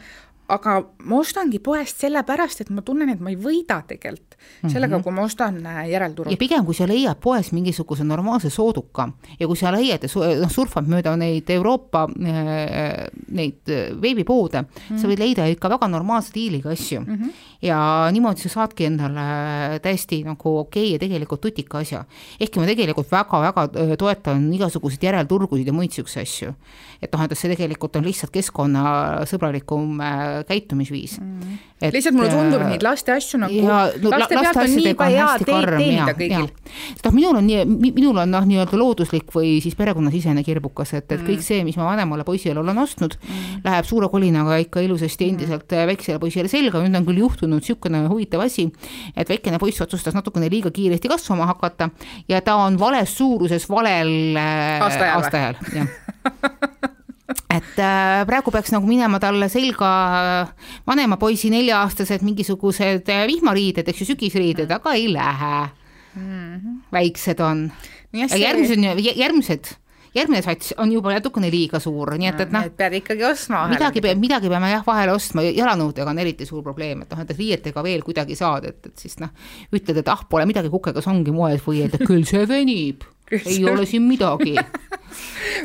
aga 0.52 0.78
ma 1.08 1.18
ostangi 1.22 1.60
poest 1.62 2.02
sellepärast, 2.02 2.64
et 2.64 2.70
ma 2.74 2.82
tunnen, 2.84 3.10
et 3.12 3.20
ma 3.22 3.30
ei 3.32 3.38
võida 3.40 3.78
tegelikult 3.88 4.32
sellega 4.66 4.96
mm, 4.96 5.00
-hmm. 5.00 5.04
kui 5.04 5.12
ma 5.12 5.22
ostan 5.22 5.66
äh, 5.66 5.88
järelturul. 5.90 6.32
ja 6.32 6.36
pigem, 6.36 6.64
kui 6.64 6.74
sa 6.74 6.86
leiad 6.88 7.20
poes 7.22 7.52
mingisuguse 7.52 8.04
normaalse 8.04 8.50
sooduka 8.50 9.08
ja 9.38 9.46
kui 9.46 9.56
sa 9.56 9.72
leiad 9.72 10.02
ja 10.02 10.08
noh, 10.40 10.50
surfad 10.50 10.88
mööda 10.90 11.14
neid 11.16 11.50
Euroopa 11.50 12.08
äh, 12.08 13.06
neid 13.30 13.72
veebipoode 14.02 14.62
mm, 14.62 14.68
-hmm. 14.68 14.98
sa 14.98 15.08
võid 15.08 15.22
leida 15.22 15.46
ikka 15.46 15.70
väga 15.70 15.88
normaalse 15.88 16.34
diiliga 16.34 16.70
asju 16.70 17.00
mm. 17.00 17.14
-hmm. 17.14 17.30
ja 17.62 18.08
niimoodi 18.12 18.40
sa 18.40 18.48
saadki 18.48 18.84
endale 18.84 19.78
täiesti 19.82 20.11
nagu 20.26 20.56
okei 20.60 20.84
okay 20.84 20.92
ja 20.92 21.00
tegelikult 21.02 21.40
tutika 21.40 21.80
asja. 21.80 22.04
ehkki 22.40 22.60
ma 22.60 22.66
tegelikult 22.68 23.10
väga-väga 23.12 23.96
toetan 23.98 24.44
igasuguseid 24.52 25.08
järelturgusid 25.08 25.66
ja 25.66 25.72
muid 25.76 25.90
niisuguseid 25.90 26.28
asju. 26.28 26.54
Et 27.02 27.10
noh, 27.10 27.24
et 27.26 27.34
see 27.38 27.50
tegelikult 27.50 27.98
on 27.98 28.06
lihtsalt 28.06 28.32
keskkonnasõbralikum 28.34 30.00
käitumisviis 30.48 31.18
mm. 31.20 31.60
Et, 31.82 31.90
lihtsalt 31.90 32.14
mulle 32.14 32.28
tundub 32.30 32.62
neid 32.62 32.84
laste 32.86 33.10
asju 33.10 33.40
nagu 33.42 33.56
ja, 33.56 33.78
no, 33.98 34.10
laste 34.12 34.36
pealt 34.38 34.58
on 34.62 34.70
nii 34.70 34.92
hea 35.00 35.28
teed 35.42 35.70
teenida 35.72 36.12
kõigil. 36.14 36.44
noh, 37.02 37.14
minul 37.16 37.38
on 37.40 37.48
nii, 37.48 37.64
minul 37.88 38.20
on 38.22 38.30
noh, 38.30 38.44
nii-öelda 38.46 38.78
looduslik 38.78 39.32
või 39.34 39.56
siis 39.64 39.74
perekonnasisene 39.78 40.44
kirbukas, 40.46 40.92
et, 40.94 41.08
et 41.08 41.16
mm. 41.18 41.26
kõik 41.26 41.42
see, 41.42 41.64
mis 41.66 41.78
ma 41.80 41.88
vanemale 41.88 42.22
poisile 42.28 42.62
olen 42.62 42.78
ostnud 42.84 43.16
mm., 43.18 43.64
läheb 43.66 43.88
suure 43.88 44.06
kolinaga 44.12 44.60
ikka 44.62 44.84
ilusasti 44.86 45.32
endiselt 45.32 45.66
mm. 45.66 45.90
väiksele 45.90 46.22
poisile 46.22 46.52
selga, 46.52 46.84
nüüd 46.84 47.00
on 47.00 47.08
küll 47.08 47.22
juhtunud 47.24 47.58
niisugune 47.62 48.04
huvitav 48.06 48.44
asi, 48.46 48.68
et 49.16 49.32
väikene 49.32 49.58
poiss 49.62 49.82
otsustas 49.82 50.14
natukene 50.14 50.50
liiga 50.52 50.70
kiiresti 50.74 51.10
kasvama 51.10 51.50
hakata 51.50 51.90
ja 52.30 52.38
ta 52.46 52.60
on 52.62 52.78
vales 52.78 53.16
suuruses 53.18 53.66
valel 53.70 54.38
aastaajal, 54.38 55.18
aastaajal, 55.18 55.58
jah 55.74 56.70
et 57.72 57.82
äh, 57.82 58.22
praegu 58.28 58.52
peaks 58.54 58.72
nagu 58.74 58.88
minema 58.88 59.20
talle 59.22 59.48
selga 59.52 59.90
vanema 60.88 61.18
poisi 61.20 61.50
nelja-aastased 61.52 62.24
mingisugused 62.26 63.08
äh, 63.08 63.26
vihmariided, 63.30 63.88
eks 63.88 64.04
ju, 64.04 64.12
sügisriided, 64.12 64.70
aga 64.70 64.96
ei 64.98 65.08
lähe 65.12 65.54
mm. 66.14 66.56
-hmm. 66.56 66.80
väiksed 66.92 67.40
on. 67.40 67.70
ja 68.12 68.28
järgmised, 68.36 69.00
järgmised 69.16 69.76
järgmine 70.14 70.42
sats 70.44 70.74
on 70.76 70.92
juba 70.92 71.14
natukene 71.14 71.50
liiga 71.52 71.80
suur, 71.80 72.14
nii 72.20 72.28
et, 72.28 72.40
et 72.44 72.52
noh. 72.52 72.66
pead 72.76 72.98
ikkagi 73.00 73.24
ostma. 73.24 73.64
midagi, 73.70 74.02
midagi 74.20 74.50
peame 74.52 74.72
jah 74.74 74.84
vahele 74.86 75.14
ostma, 75.16 75.44
jalanõudega 75.46 76.12
on 76.12 76.20
eriti 76.20 76.46
suur 76.48 76.62
probleem, 76.62 77.06
et 77.06 77.14
noh, 77.14 77.22
et 77.24 77.32
riietega 77.38 77.84
veel 77.84 78.04
kuidagi 78.04 78.36
saad, 78.36 78.68
et, 78.68 78.90
et 78.92 79.06
siis 79.06 79.16
noh, 79.22 79.32
ütled, 79.72 80.02
et 80.02 80.12
ah, 80.12 80.20
pole 80.28 80.44
midagi, 80.48 80.72
kukegas 80.72 81.08
ongi 81.08 81.32
moes 81.32 81.64
või 81.64 81.86
et 81.86 81.96
küll 82.04 82.28
see 82.28 82.44
venib 82.48 83.08
ei 83.32 83.64
ole 83.64 83.86
siin 83.88 84.04
midagi 84.04 84.56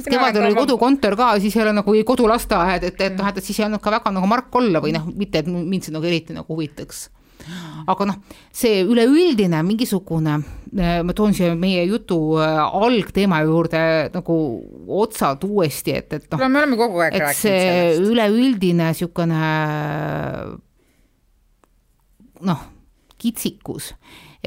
kevadel 0.06 0.48
oli 0.50 0.58
kodukontor 0.58 1.18
ka, 1.20 1.34
siis 1.44 1.56
ei 1.58 1.66
ole 1.66 1.76
nagu 1.80 1.94
kodulasteaed, 2.08 2.88
et, 2.92 3.04
et 3.10 3.18
noh, 3.18 3.30
et 3.30 3.44
siis 3.44 3.60
ei 3.60 3.68
olnud 3.68 3.84
ka 3.84 3.94
väga 3.94 4.14
nagu 4.16 4.30
mark 4.30 4.56
olla 4.60 4.82
või 4.84 4.96
noh, 4.96 5.08
mitte 5.18 5.44
et 5.44 5.50
mind 5.52 5.88
see 5.88 5.96
nagu 5.96 6.08
eriti 6.08 6.36
nagu 6.36 6.48
huvitaks. 6.54 7.08
aga 7.88 8.08
noh, 8.10 8.16
see 8.52 8.82
üleüldine 8.84 9.62
mingisugune, 9.64 10.38
ma 11.08 11.16
toon 11.16 11.36
siia 11.38 11.54
meie 11.56 11.86
jutu 11.88 12.18
äh, 12.42 12.58
algteema 12.60 13.40
juurde 13.46 13.82
nagu 14.14 14.38
otsad 15.00 15.46
uuesti, 15.48 15.96
et, 16.02 16.18
et 16.18 16.32
noh. 16.32 16.42
no 16.42 16.50
me 16.52 16.64
oleme 16.64 16.80
kogu 16.80 17.06
aeg 17.06 17.20
rääkinud 17.24 17.44
sellest. 17.44 18.08
üleüldine 18.10 18.92
niisugune 18.92 19.44
noh, 22.48 22.66
kitsikus 23.18 23.94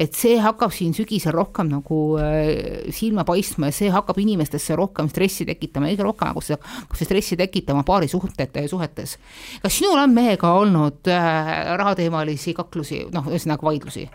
et 0.01 0.17
see 0.17 0.37
hakkab 0.41 0.73
siin 0.73 0.95
sügisel 0.97 1.33
rohkem 1.35 1.69
nagu 1.71 1.99
äh, 2.21 2.87
silma 2.95 3.25
paistma 3.27 3.69
ja 3.69 3.75
see 3.75 3.91
hakkab 3.93 4.19
inimestesse 4.21 4.77
rohkem 4.79 5.09
stressi 5.11 5.45
tekitama, 5.49 5.91
kõige 5.91 6.07
rohkem 6.07 6.31
nagu 6.31 6.43
seda, 6.45 6.59
see 6.97 7.07
stressi 7.07 7.37
tekitama 7.39 7.85
paari 7.87 8.09
suhtete, 8.11 8.65
suhetes. 8.71 9.17
kas 9.61 9.77
sinul 9.77 10.01
on 10.01 10.15
mehega 10.15 10.55
olnud 10.61 11.11
äh, 11.11 11.53
rahateemalisi 11.81 12.55
kaklusi, 12.57 13.05
noh, 13.13 13.29
ühesõnaga 13.31 13.67
vaidlusi? 13.69 14.07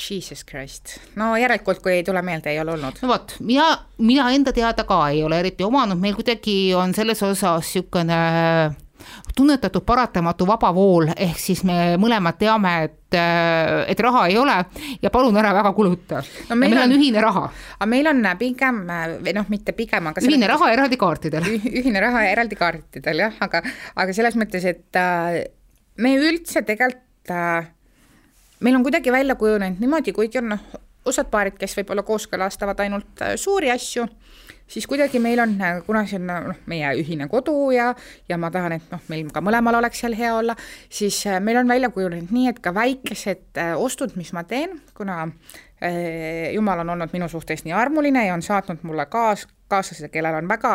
Jesus 0.00 0.46
Christ, 0.48 0.96
no 1.20 1.34
järelikult, 1.36 1.82
kui 1.84 1.98
ei 1.98 2.04
tule 2.04 2.22
meelde, 2.24 2.54
ei 2.54 2.60
ole 2.62 2.72
olnud. 2.72 3.02
no 3.02 3.10
vot, 3.10 3.34
mina, 3.44 3.66
mina 4.00 4.30
enda 4.32 4.54
teada 4.56 4.86
ka 4.88 5.02
ei 5.12 5.22
ole 5.26 5.42
eriti 5.44 5.66
omanud, 5.66 6.00
meil 6.00 6.16
kuidagi 6.16 6.72
on 6.74 6.96
selles 6.96 7.20
osas 7.22 7.68
niisugune 7.68 8.16
äh, 8.16 8.78
tunnetatud 9.36 9.84
paratamatu 9.86 10.46
vaba 10.48 10.72
vool, 10.74 11.10
ehk 11.16 11.38
siis 11.38 11.62
me 11.66 11.96
mõlemad 12.00 12.38
teame, 12.40 12.72
et, 12.88 13.18
et 13.90 14.02
raha 14.04 14.26
ei 14.30 14.36
ole 14.38 14.56
ja 15.02 15.10
palun 15.10 15.36
ära 15.40 15.52
väga 15.56 15.72
kuluta 15.76 16.20
no. 16.22 16.56
meil, 16.56 16.74
meil 16.74 16.82
on, 16.82 16.90
on 16.90 16.96
ühine 16.98 17.24
raha. 17.24 17.46
aga 17.78 17.90
meil 17.90 18.10
on 18.10 18.22
pigem 18.38 18.82
või 19.24 19.34
noh, 19.36 19.48
mitte 19.52 19.74
pigem, 19.76 20.10
aga 20.12 20.22
ühine 20.24 20.50
raha 20.50 20.70
eraldi 20.74 21.00
kaartidel. 21.00 21.48
ühine 21.82 22.02
raha 22.02 22.24
eraldi 22.30 22.58
kaartidel 22.58 23.24
jah, 23.26 23.40
aga, 23.40 23.62
aga 23.96 24.16
selles 24.16 24.38
mõttes, 24.40 24.66
et 24.68 25.00
äh, 25.00 25.42
me 26.00 26.14
üldse 26.18 26.62
tegelikult 26.66 27.34
äh, 27.34 27.70
meil 28.60 28.76
on 28.76 28.86
kuidagi 28.86 29.12
välja 29.12 29.34
kujunenud 29.34 29.80
niimoodi, 29.80 30.12
kuigi 30.16 30.40
on 30.40 30.54
noh, 30.54 30.64
osad 31.08 31.30
paarid, 31.32 31.56
kes 31.60 31.76
võib-olla 31.78 32.04
kooskõlastavad 32.06 32.82
ainult 32.84 33.24
äh, 33.24 33.36
suuri 33.40 33.72
asju 33.72 34.06
siis 34.70 34.86
kuidagi 34.86 35.18
meil 35.22 35.40
on, 35.42 35.56
kuna 35.86 36.04
see 36.08 36.20
on 36.20 36.28
noh, 36.30 36.58
meie 36.70 36.92
ühine 37.00 37.28
kodu 37.30 37.70
ja, 37.74 37.90
ja 38.28 38.38
ma 38.40 38.50
tahan, 38.54 38.76
et 38.78 38.92
noh, 38.92 39.02
meil 39.10 39.30
ka 39.34 39.42
mõlemal 39.44 39.80
oleks 39.80 40.02
seal 40.04 40.16
hea 40.18 40.32
olla, 40.36 40.56
siis 40.92 41.22
äh, 41.28 41.40
meil 41.42 41.60
on 41.62 41.70
välja 41.70 41.90
kujunenud 41.94 42.32
nii, 42.34 42.50
et 42.52 42.60
ka 42.62 42.74
väikesed 42.76 43.60
äh, 43.60 43.74
ostud, 43.78 44.14
mis 44.20 44.32
ma 44.36 44.44
teen, 44.48 44.78
kuna 44.96 45.22
äh, 45.26 46.52
jumal 46.54 46.84
on 46.84 46.94
olnud 46.94 47.16
minu 47.16 47.28
suhtes 47.30 47.64
nii 47.66 47.74
armuline 47.76 48.28
ja 48.28 48.36
on 48.36 48.44
saatnud 48.46 48.84
mulle 48.86 49.06
kaas, 49.10 49.46
kaaslase, 49.70 50.08
kellel 50.10 50.34
on 50.34 50.50
väga, 50.50 50.74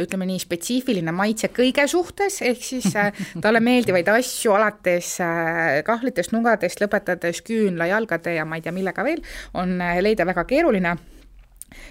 ütleme 0.00 0.28
nii, 0.28 0.40
spetsiifiline 0.40 1.12
maitse 1.12 1.50
kõige 1.52 1.84
suhtes, 1.92 2.40
ehk 2.44 2.64
siis 2.64 2.88
talle 3.44 3.60
meeldivaid 3.60 4.08
asju 4.14 4.54
alates 4.56 5.18
kahlitest, 5.84 6.32
nugadest, 6.32 6.80
lõpetades 6.80 7.42
küünlajalgade 7.44 8.38
ja 8.38 8.48
ma 8.48 8.56
ei 8.56 8.64
tea, 8.64 8.72
millega 8.72 9.04
veel, 9.04 9.20
on 9.60 9.76
leida 9.76 10.24
väga 10.28 10.46
keeruline 10.48 10.96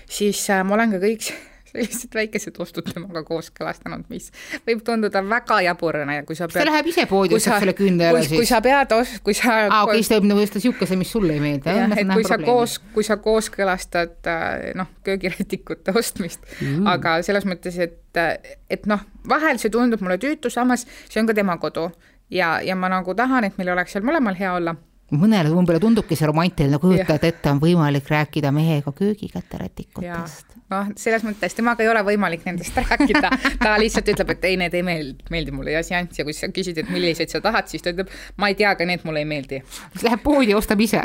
siis 0.10 0.42
äh, 0.50 0.64
ma 0.66 0.78
olen 0.78 0.96
ka 0.96 1.02
kõik 1.04 1.30
sellised 1.70 2.16
väikesed 2.16 2.58
ostud 2.62 2.88
temaga 2.90 3.22
kooskõlastanud, 3.28 4.08
mis 4.10 4.30
võib 4.66 4.82
tunduda 4.86 5.22
väga 5.26 5.60
jaburana 5.68 6.20
ja 6.20 6.26
kui 6.26 6.38
sa 6.38 6.48
pead. 6.50 6.64
ta 6.64 6.68
läheb 6.70 6.90
ise 6.90 7.06
poodi, 7.10 7.38
ostab 7.38 7.62
selle 7.64 7.76
künde 7.78 8.08
ära 8.10 8.24
siis. 8.24 8.34
kui 8.40 8.50
sa 8.50 8.62
pead, 8.66 8.96
kui 9.26 9.38
sa. 9.38 9.56
aa, 9.68 9.84
okei, 9.86 10.02
siis 10.02 10.12
ta 10.12 10.18
teeb 10.18 10.30
nagu 10.32 10.44
just 10.44 10.58
niisuguse, 10.58 11.00
mis 11.00 11.14
sulle 11.14 11.38
ei 11.38 11.44
meeldi. 11.44 11.78
jah, 11.78 11.94
et 11.94 12.14
kui 12.14 12.28
sa 12.28 12.40
koos, 12.42 12.80
kui 12.96 13.06
sa 13.06 13.20
kooskõlastad 13.22 14.32
äh, 14.34 14.70
noh, 14.80 14.90
köögirätikute 15.06 15.96
ostmist 16.00 16.46
mm., 16.58 16.90
aga 16.90 17.20
selles 17.26 17.46
mõttes, 17.50 17.78
et, 17.86 18.24
et 18.70 18.90
noh, 18.90 19.06
vahel 19.30 19.62
see 19.62 19.74
tundub 19.74 20.02
mulle 20.06 20.18
tüütu, 20.22 20.52
samas 20.54 20.88
see 21.06 21.22
on 21.22 21.30
ka 21.30 21.38
tema 21.38 21.60
kodu 21.62 21.90
ja, 22.34 22.58
ja 22.66 22.76
ma 22.76 22.90
nagu 22.92 23.16
tahan, 23.18 23.46
et 23.46 23.62
meil 23.62 23.76
oleks 23.76 23.94
seal 23.96 24.06
mõlemal 24.06 24.38
hea 24.40 24.54
olla 24.58 24.76
mõnele 25.16 25.52
võib-olla 25.52 25.80
tundubki 25.82 26.18
see 26.18 26.28
romantiline, 26.30 26.80
kujutad 26.82 27.24
ette, 27.28 27.52
on 27.52 27.62
võimalik 27.62 28.10
rääkida 28.10 28.52
mehega 28.54 28.92
köögikäterätikutest. 28.96 30.58
noh, 30.70 30.92
selles 31.00 31.24
mõttes 31.26 31.56
temaga 31.58 31.84
ei 31.84 31.90
ole 31.90 32.04
võimalik 32.06 32.46
nendest 32.46 32.78
rääkida, 32.78 33.32
ta 33.64 33.74
lihtsalt 33.82 34.12
ütleb, 34.14 34.36
et 34.36 34.46
ei, 34.52 34.60
need 34.62 34.76
ei 34.78 34.86
meeldi, 34.86 35.26
meeldi 35.34 35.56
mulle 35.56 35.74
ja 35.74 35.84
seanss 35.86 36.22
ja 36.22 36.28
kui 36.28 36.36
sa 36.38 36.52
küsid, 36.54 36.78
et 36.82 36.92
milliseid 36.94 37.34
sa 37.34 37.42
tahad, 37.42 37.70
siis 37.72 37.86
ta 37.86 37.94
ütleb, 37.96 38.12
ma 38.38 38.52
ei 38.52 38.58
tea, 38.60 38.76
aga 38.76 38.86
need 38.90 39.06
mulle 39.08 39.24
ei 39.24 39.30
meeldi. 39.30 39.64
Läheb 40.06 40.24
poodi 40.26 40.54
ja 40.54 40.60
ostab 40.60 40.82
ise 40.86 41.02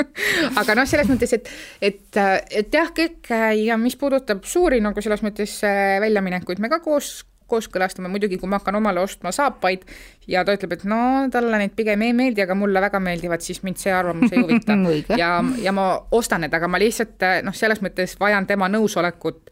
aga 0.60 0.76
noh, 0.76 0.88
selles 0.88 1.08
mõttes, 1.10 1.32
et, 1.38 1.50
et, 1.80 2.22
et 2.62 2.78
jah, 2.80 2.92
kõik 2.94 3.32
ja 3.64 3.80
mis 3.80 3.96
puudutab 3.98 4.44
suuri 4.48 4.82
nagu 4.84 5.02
selles 5.04 5.24
mõttes 5.24 5.58
äh, 5.66 5.96
väljaminekuid, 6.04 6.60
me 6.60 6.70
ka 6.72 6.82
koos 6.84 7.22
kooskõlastame, 7.48 8.10
muidugi 8.12 8.38
kui 8.38 8.50
ma 8.50 8.60
hakkan 8.60 8.78
omale 8.78 9.00
ostma 9.00 9.32
saapaid 9.34 9.86
ja 10.28 10.44
ta 10.44 10.54
ütleb, 10.56 10.76
et 10.76 10.84
no 10.88 11.00
talle 11.32 11.62
need 11.62 11.74
pigem 11.78 12.04
ei 12.06 12.14
meeldi, 12.16 12.44
aga 12.44 12.56
mulle 12.58 12.82
väga 12.84 13.00
meeldivad, 13.02 13.44
siis 13.44 13.62
mind 13.66 13.80
see 13.80 13.94
arvamus 13.94 14.32
ei 14.32 14.44
huvita. 14.44 14.76
Ja, 15.18 15.38
ja 15.62 15.72
ma 15.74 15.90
ostan 16.14 16.44
need, 16.44 16.54
aga 16.54 16.68
ma 16.70 16.78
lihtsalt 16.80 17.24
noh, 17.46 17.54
selles 17.56 17.80
mõttes 17.84 18.14
vajan 18.20 18.46
tema 18.46 18.68
nõusolekut. 18.70 19.50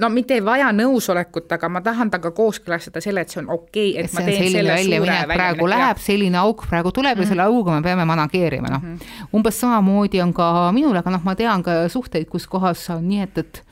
No 0.00 0.08
mitte 0.08 0.38
ei 0.38 0.40
vaja 0.44 0.70
nõusolekut, 0.72 1.50
aga 1.52 1.68
ma 1.68 1.82
tahan 1.84 2.08
temaga 2.12 2.30
kooskõlastada 2.36 3.02
selle, 3.04 3.26
et 3.26 3.32
see 3.32 3.42
on 3.42 3.50
okei 3.52 3.90
okay,, 3.90 4.06
et, 4.06 4.14
ma 4.16 4.22
teen 4.24 4.46
selle 4.54 4.72
väljaminek 4.72 5.34
praegu 5.34 5.68
läheb, 5.68 6.00
selline 6.00 6.40
auk 6.40 6.64
praegu 6.70 6.92
tuleb 6.96 7.12
mm 7.12 7.20
-hmm. 7.20 7.26
ja 7.26 7.28
selle 7.34 7.44
mhm. 7.44 7.56
auga 7.56 7.74
me 7.74 7.82
peame 7.82 8.04
manageerima, 8.08 8.72
noh. 8.72 8.82
Mm 8.82 8.96
-hmm.. 8.96 9.28
umbes 9.36 9.60
samamoodi 9.60 10.22
on 10.22 10.32
ka 10.32 10.72
minul, 10.72 10.96
aga 10.96 11.10
noh, 11.10 11.24
ma 11.24 11.34
tean 11.34 11.62
ka 11.62 11.88
suhteid, 11.88 12.28
kus 12.28 12.46
kohas 12.46 12.90
on 12.90 13.08
nii, 13.08 13.22
et, 13.22 13.38
et 13.38 13.62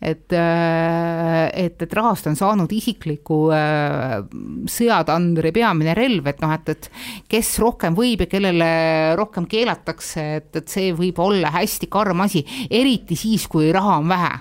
et, 0.00 0.32
äh, 0.32 1.46
et, 1.56 1.82
et 1.82 1.94
rahast 1.96 2.26
on 2.28 2.36
saanud 2.36 2.72
isikliku 2.72 3.38
äh, 3.56 4.18
sõjatandri 4.70 5.52
peamine 5.56 5.94
relv, 5.96 6.26
et 6.28 6.42
noh, 6.44 6.52
et, 6.52 6.74
et 6.74 6.90
kes 7.32 7.54
rohkem 7.62 7.96
võib 7.96 8.26
ja 8.26 8.30
kellele 8.30 8.68
rohkem 9.18 9.48
keelatakse, 9.50 10.26
et, 10.40 10.50
et 10.60 10.68
see 10.68 10.92
võib 10.96 11.20
olla 11.24 11.54
hästi 11.54 11.88
karm 11.92 12.26
asi, 12.26 12.44
eriti 12.70 13.16
siis, 13.18 13.48
kui 13.50 13.72
raha 13.74 14.00
on 14.02 14.12
vähe 14.12 14.34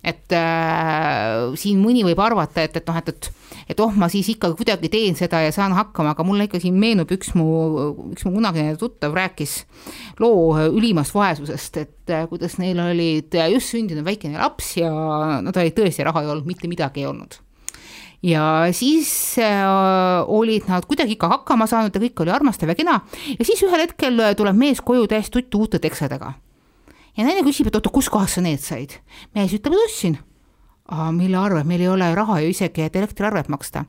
et 0.00 0.32
äh, 0.32 1.50
siin 1.60 1.80
mõni 1.82 2.04
võib 2.06 2.20
arvata, 2.24 2.64
et, 2.64 2.76
et 2.80 2.88
noh, 2.88 2.96
et, 3.00 3.08
et 3.12 3.30
et 3.70 3.80
oh, 3.82 3.92
ma 3.94 4.08
siis 4.10 4.26
ikka 4.32 4.50
kuidagi 4.58 4.90
teen 4.90 5.16
seda 5.18 5.44
ja 5.44 5.52
saan 5.54 5.74
hakkama, 5.76 6.14
aga 6.14 6.24
mulle 6.26 6.48
ikka 6.48 6.60
siin 6.62 6.78
meenub 6.80 7.10
üks 7.14 7.34
mu, 7.38 7.46
üks 8.10 8.24
mu 8.26 8.32
kunagine 8.34 8.74
tuttav 8.80 9.14
rääkis 9.14 9.60
loo 10.22 10.56
ülimast 10.70 11.14
vaesusest, 11.14 11.78
et 11.78 12.14
äh, 12.14 12.26
kuidas 12.30 12.58
neil 12.58 12.80
olid 12.82 13.36
just 13.52 13.70
sündinud 13.74 14.06
väikene 14.06 14.40
laps 14.40 14.74
ja 14.80 14.90
no 15.44 15.54
tal 15.54 15.70
tõesti 15.76 16.06
raha 16.06 16.24
ei 16.24 16.32
olnud, 16.32 16.48
mitte 16.50 16.70
midagi 16.70 17.04
ei 17.04 17.10
olnud. 17.10 17.38
Ja 18.26 18.68
siis 18.76 19.08
äh, 19.40 19.62
olid 20.28 20.66
nad 20.68 20.84
kuidagi 20.88 21.14
ikka 21.16 21.30
hakkama 21.38 21.70
saanud 21.70 21.94
ja 21.94 22.02
kõik 22.02 22.24
oli 22.24 22.34
armastav 22.34 22.72
ja 22.72 22.76
kena 22.76 22.98
ja 23.36 23.46
siis 23.46 23.62
ühel 23.64 23.86
hetkel 23.86 24.20
tuleb 24.36 24.58
mees 24.58 24.82
koju 24.84 25.06
täiesti 25.08 25.38
tuttu 25.38 25.64
uute 25.64 25.80
teksadega 25.80 26.34
ja 27.16 27.26
naine 27.26 27.44
küsib, 27.46 27.70
et 27.70 27.78
oota, 27.78 27.92
kuskohast 27.92 28.38
sa 28.38 28.44
need 28.44 28.62
said? 28.64 28.98
mees 29.36 29.54
ütleb, 29.56 29.76
et 29.76 29.86
ostsin. 29.86 30.18
Mille 31.14 31.38
arvelt, 31.38 31.68
meil 31.70 31.84
ei 31.84 31.86
ole 31.86 32.08
raha 32.18 32.40
ju 32.42 32.48
isegi, 32.50 32.82
et 32.82 32.96
elektriarvet 32.98 33.46
maksta. 33.52 33.84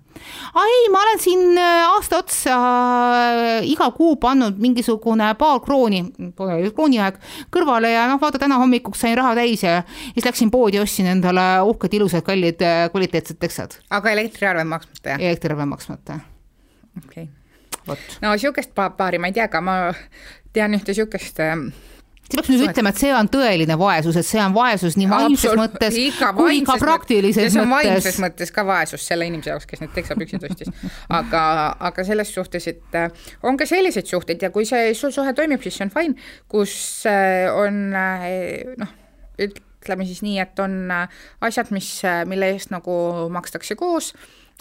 aa 0.53 0.65
ei, 0.69 0.83
ma 0.93 0.99
olen 1.01 1.19
siin 1.19 1.57
äh, 1.57 1.87
aasta 1.95 2.19
otsa 2.21 2.57
äh, 2.57 3.65
iga 3.65 3.87
kuu 3.95 4.19
pannud 4.21 4.59
mingisugune 4.61 5.31
paar 5.39 5.63
krooni, 5.65 6.03
pole 6.37 6.69
krooniaeg, 6.69 7.17
kõrvale 7.49 7.89
ja 7.95 8.05
noh, 8.11 8.21
vaata 8.21 8.37
täna 8.43 8.59
hommikuks 8.61 9.01
sain 9.01 9.17
raha 9.17 9.33
täis 9.39 9.65
ja 9.65 9.79
siis 10.13 10.27
läksin 10.29 10.53
poodi, 10.53 10.77
ostsin 10.79 11.09
endale 11.09 11.47
uhked, 11.65 11.97
ilusad, 11.97 12.21
kallid, 12.27 12.61
äh, 12.61 12.85
kvaliteetsed 12.93 13.41
teksad. 13.41 13.79
aga 13.89 14.13
elektriarve 14.13 14.63
maksmata, 14.69 15.17
elektriarve 15.17 15.65
maksmata. 15.73 16.19
okei 17.01 17.29
okay.. 17.87 17.97
no 18.21 18.37
sihukest 18.37 18.77
paari 18.77 19.17
ma 19.17 19.33
ei 19.33 19.39
tea, 19.39 19.49
aga 19.49 19.65
ma 19.65 19.79
tean 20.53 20.77
ühte 20.77 20.93
sihukest 20.93 21.41
siis 22.31 22.39
peaks 22.39 22.51
nüüd 22.51 22.63
ütlema, 22.69 22.91
et 22.93 23.01
see 23.01 23.11
on 23.15 23.29
tõeline 23.31 23.77
vaesus, 23.79 24.17
et 24.19 24.27
see 24.27 24.41
on 24.43 24.55
vaesus 24.55 24.97
nii 24.99 25.09
vaimses 25.11 25.57
mõttes 25.59 25.97
kui 26.37 26.61
ka 26.67 26.77
praktilises 26.81 27.49
mõttes. 27.49 27.55
see 27.55 27.63
on 27.63 27.73
vaimses 27.73 28.19
mõttes 28.23 28.53
ka 28.55 28.65
vaesus 28.67 29.05
selle 29.07 29.27
inimese 29.27 29.51
jaoks, 29.51 29.67
kes 29.69 29.83
need 29.83 29.93
teksapüksid 29.97 30.47
ostis. 30.49 30.71
aga, 31.09 31.43
aga 31.91 32.05
selles 32.07 32.33
suhtes, 32.33 32.67
et 32.71 32.99
äh, 32.99 33.09
on 33.43 33.59
ka 33.59 33.67
selliseid 33.69 34.07
suhteid 34.09 34.41
ja 34.41 34.51
kui 34.53 34.67
see 34.69 34.93
suhe 34.95 35.35
toimib, 35.37 35.63
siis 35.63 35.79
see 35.79 35.87
on 35.87 35.93
fine, 35.93 36.29
kus 36.51 36.75
äh, 37.09 37.49
on 37.51 37.83
äh, 37.97 38.29
noh, 38.81 38.95
ütleme 39.41 40.07
siis 40.07 40.21
nii, 40.23 40.39
et 40.43 40.59
on 40.63 40.77
asjad, 41.41 41.71
mis, 41.75 41.89
mille 42.29 42.53
eest 42.55 42.71
nagu 42.73 42.93
makstakse 43.33 43.75
koos 43.79 44.13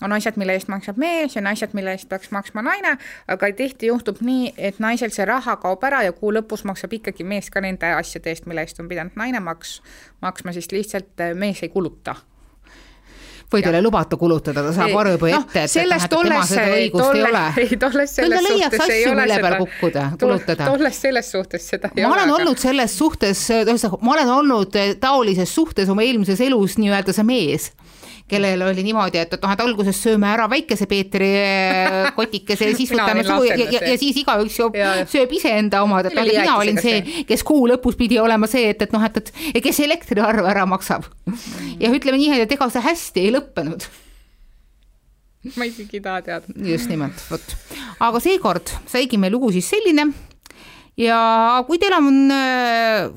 on 0.02 0.12
asjad, 0.12 0.38
mille 0.40 0.56
eest 0.56 0.70
maksab 0.72 0.98
mees 1.00 1.36
ja 1.36 1.42
on 1.42 1.50
asjad, 1.52 1.74
mille 1.76 1.92
eest 1.96 2.08
peaks 2.08 2.30
maksma 2.34 2.64
naine, 2.66 2.96
aga 3.28 3.52
tihti 3.56 3.90
juhtub 3.90 4.22
nii, 4.24 4.54
et 4.56 4.80
naisel 4.82 5.12
see 5.14 5.26
raha 5.28 5.56
kaob 5.62 5.84
ära 5.88 6.02
ja 6.06 6.16
kuu 6.16 6.32
lõpus 6.34 6.64
maksab 6.68 6.96
ikkagi 7.00 7.26
mees 7.26 7.50
ka 7.50 7.62
nende 7.64 7.94
asjade 7.98 8.32
eest, 8.32 8.48
mille 8.50 8.64
eest 8.64 8.80
on 8.80 8.88
pidanud 8.90 9.16
naine 9.20 9.42
maks-, 9.44 9.80
maksma, 10.24 10.56
sest 10.56 10.72
lihtsalt 10.76 11.26
eh, 11.26 11.36
mees 11.38 11.62
ei 11.66 11.72
kuluta 11.72 12.16
või 13.50 13.62
talle 13.64 13.80
ei 13.80 13.82
lubata 13.82 14.16
kulutada, 14.16 14.62
ta 14.62 14.72
saab 14.74 14.92
aru 15.00 15.16
juba 15.16 15.30
ette, 15.34 15.64
et, 15.64 15.72
et 15.82 15.94
et 15.96 16.12
tema 16.12 16.42
seda 16.46 16.66
õigust 16.76 17.02
tolle, 17.02 17.18
ei 17.18 17.32
ole. 17.32 17.42
ei, 17.64 17.78
tolles 17.82 18.14
selles 18.14 18.46
suhtes 18.46 18.92
ei 18.94 19.06
ole 19.10 19.26
seda. 19.26 19.50
kulutada. 20.20 20.68
tolles 20.68 21.00
selles 21.02 21.30
suhtes 21.32 21.66
seda 21.72 21.90
ei 21.96 22.04
ma 22.04 22.12
ole. 22.12 22.14
ma 22.14 22.14
olen 22.14 22.28
aga... 22.28 22.36
olnud 22.38 22.62
selles 22.62 22.98
suhtes, 22.98 23.42
ma 24.00 24.14
olen 24.14 24.30
olnud 24.36 24.78
taolises 25.02 25.54
suhtes 25.54 25.90
oma 25.90 26.06
eelmises 26.06 26.40
elus 26.46 26.78
nii-öelda 26.78 27.16
see 27.16 27.26
mees 27.26 27.72
kellel 28.30 28.62
oli 28.68 28.84
niimoodi, 28.86 29.20
et, 29.20 29.32
et 29.36 29.44
noh, 29.44 29.54
et 29.54 29.62
alguses 29.64 30.02
sööme 30.04 30.28
ära 30.30 30.46
väikese 30.50 30.88
Peetri 30.90 31.30
äh, 31.40 32.10
kotikese 32.18 32.70
ja 32.70 32.76
siis 32.78 32.92
võtame 32.94 33.24
suu 33.26 33.46
ja, 33.48 33.56
ja, 33.60 33.82
ja 33.92 33.96
siis 34.00 34.20
igaüks 34.22 34.58
joob, 34.60 34.78
sööb 35.10 35.34
iseenda 35.38 35.82
omad, 35.86 36.10
et 36.10 36.18
et 36.20 36.32
mina 36.34 36.58
olin 36.60 36.80
see, 36.82 37.24
kes 37.28 37.44
kuu 37.46 37.66
lõpus 37.70 37.98
pidi 37.98 38.20
olema 38.22 38.48
see, 38.50 38.70
et, 38.74 38.86
et 38.86 38.94
noh, 38.94 39.04
et, 39.06 39.32
et 39.54 39.62
kes 39.64 39.82
elektriarve 39.86 40.46
ära 40.50 40.66
maksab. 40.68 41.08
ja 41.80 41.90
ütleme 41.90 42.20
nii, 42.20 42.44
et 42.46 42.54
ega 42.56 42.70
see 42.70 42.84
hästi 42.84 43.26
ei 43.26 43.34
lõppenud 43.34 43.88
ma 45.56 45.64
isegi 45.64 45.96
ei 45.96 46.04
taha 46.04 46.20
teada. 46.24 46.52
just 46.68 46.90
nimelt, 46.90 47.22
vot. 47.30 47.54
aga 48.04 48.20
seekord 48.20 48.72
saigi 48.90 49.18
meil 49.20 49.32
lugu 49.32 49.52
siis 49.54 49.70
selline 49.72 50.10
ja 51.00 51.20
kui 51.66 51.80
teil 51.80 51.96
on 51.96 52.10
äh, 52.34 53.08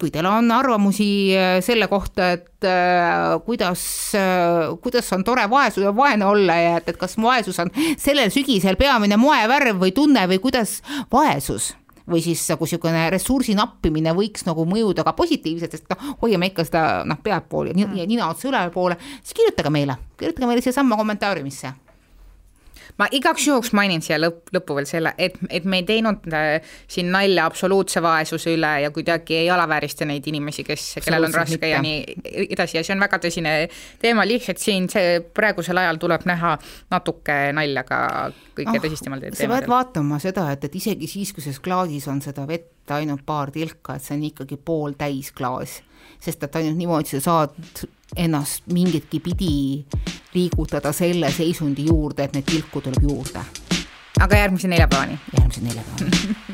kui 0.00 0.10
teil 0.12 0.26
on 0.28 0.48
arvamusi 0.54 1.08
äh, 1.36 1.58
selle 1.64 1.88
kohta, 1.90 2.32
et 2.36 2.66
äh, 2.66 3.36
kuidas, 3.44 3.82
äh, 4.16 4.70
kuidas 4.82 5.10
on 5.16 5.24
tore 5.26 5.44
vaesus 5.50 5.84
vaene 5.96 6.26
olla 6.26 6.56
ja 6.56 6.78
et, 6.80 6.88
et 6.92 7.00
kas 7.00 7.18
vaesus 7.20 7.60
on 7.62 7.72
sellel 8.00 8.32
sügisel 8.32 8.78
peamine 8.80 9.20
moevärv 9.20 9.82
või 9.82 9.92
tunne 9.96 10.24
või 10.30 10.40
kuidas 10.42 10.80
vaesus 11.12 11.74
või 12.10 12.22
siis 12.24 12.42
nagu 12.50 12.66
niisugune 12.66 13.04
ressursi 13.12 13.54
nappimine 13.54 14.14
võiks 14.16 14.42
nagu 14.48 14.64
mõjuda 14.66 15.04
ka 15.06 15.12
positiivselt, 15.14 15.76
sest 15.76 15.92
noh, 15.92 16.16
hoiame 16.24 16.48
ikka 16.50 16.64
seda 16.66 16.82
noh, 17.06 17.20
pealtpool 17.22 17.70
ja, 17.70 17.86
nina 18.00 18.32
otsa 18.32 18.48
ülevalpoole, 18.50 18.96
siis 19.20 19.36
kirjutage 19.36 19.70
meile, 19.70 20.00
kirjutage 20.18 20.48
meile 20.50 20.64
siiasamma 20.64 20.98
kommentaariumisse 20.98 21.70
ma 22.98 23.08
igaks 23.10 23.46
juhuks 23.46 23.72
mainin 23.76 24.02
siia 24.04 24.18
lõpp, 24.20 24.50
lõppu 24.54 24.76
veel 24.78 24.88
selle, 24.88 25.12
et, 25.18 25.36
et 25.50 25.66
me 25.68 25.80
ei 25.82 25.86
teinud 25.88 26.26
äh, 26.34 26.72
siin 26.90 27.10
nalja 27.12 27.46
absoluutse 27.50 28.02
vaesuse 28.02 28.54
üle 28.56 28.72
ja 28.84 28.90
kuidagi 28.94 29.36
ei 29.42 29.50
alaväärista 29.52 30.08
neid 30.08 30.26
inimesi, 30.30 30.64
kes, 30.66 30.86
kellel 31.04 31.28
on 31.28 31.36
raske 31.36 31.58
mitte. 31.58 31.72
ja 31.72 31.82
nii 31.84 32.46
edasi 32.48 32.80
ja 32.80 32.84
see 32.86 32.96
on 32.96 33.04
väga 33.04 33.20
tõsine 33.22 33.54
teema, 34.02 34.26
lihtsalt 34.28 34.62
siin 34.62 34.88
see 34.92 35.20
praegusel 35.34 35.82
ajal 35.82 36.00
tuleb 36.02 36.26
näha 36.30 36.56
natuke 36.90 37.38
nalja 37.56 37.84
ka 37.88 38.00
kõige 38.56 38.76
oh, 38.76 38.82
tõsistemal 38.86 39.22
teemadel. 39.22 39.38
sa 39.38 39.52
pead 39.54 39.70
vaatama 39.70 40.20
seda, 40.22 40.48
et, 40.54 40.66
et 40.66 40.80
isegi 40.80 41.10
siis, 41.10 41.34
kui 41.34 41.44
selles 41.44 41.62
klaasis 41.62 42.08
on 42.10 42.22
seda 42.24 42.46
vett 42.48 42.90
ainult 42.90 43.22
paar 43.26 43.52
tilka, 43.54 43.94
et 43.94 44.02
see 44.02 44.16
on 44.16 44.26
ikkagi 44.32 44.58
pooltäis 44.66 45.30
klaas 45.36 45.78
sest 46.20 46.42
et 46.44 46.56
ainult 46.60 46.78
niimoodi 46.78 47.16
sa 47.16 47.20
saad 47.24 47.84
ennast 48.18 48.66
mingitki 48.72 49.20
pidi 49.24 49.54
liigutada 50.34 50.92
selle 50.92 51.32
seisundi 51.32 51.84
juurde, 51.86 52.24
et 52.24 52.34
neid 52.34 52.46
tilku 52.46 52.80
tuleb 52.80 53.02
juurde. 53.02 53.44
aga 54.20 54.36
järgmise 54.36 54.68
neljapäevani? 54.68 55.18
järgmise 55.38 55.60
neljapäevani 55.60 56.36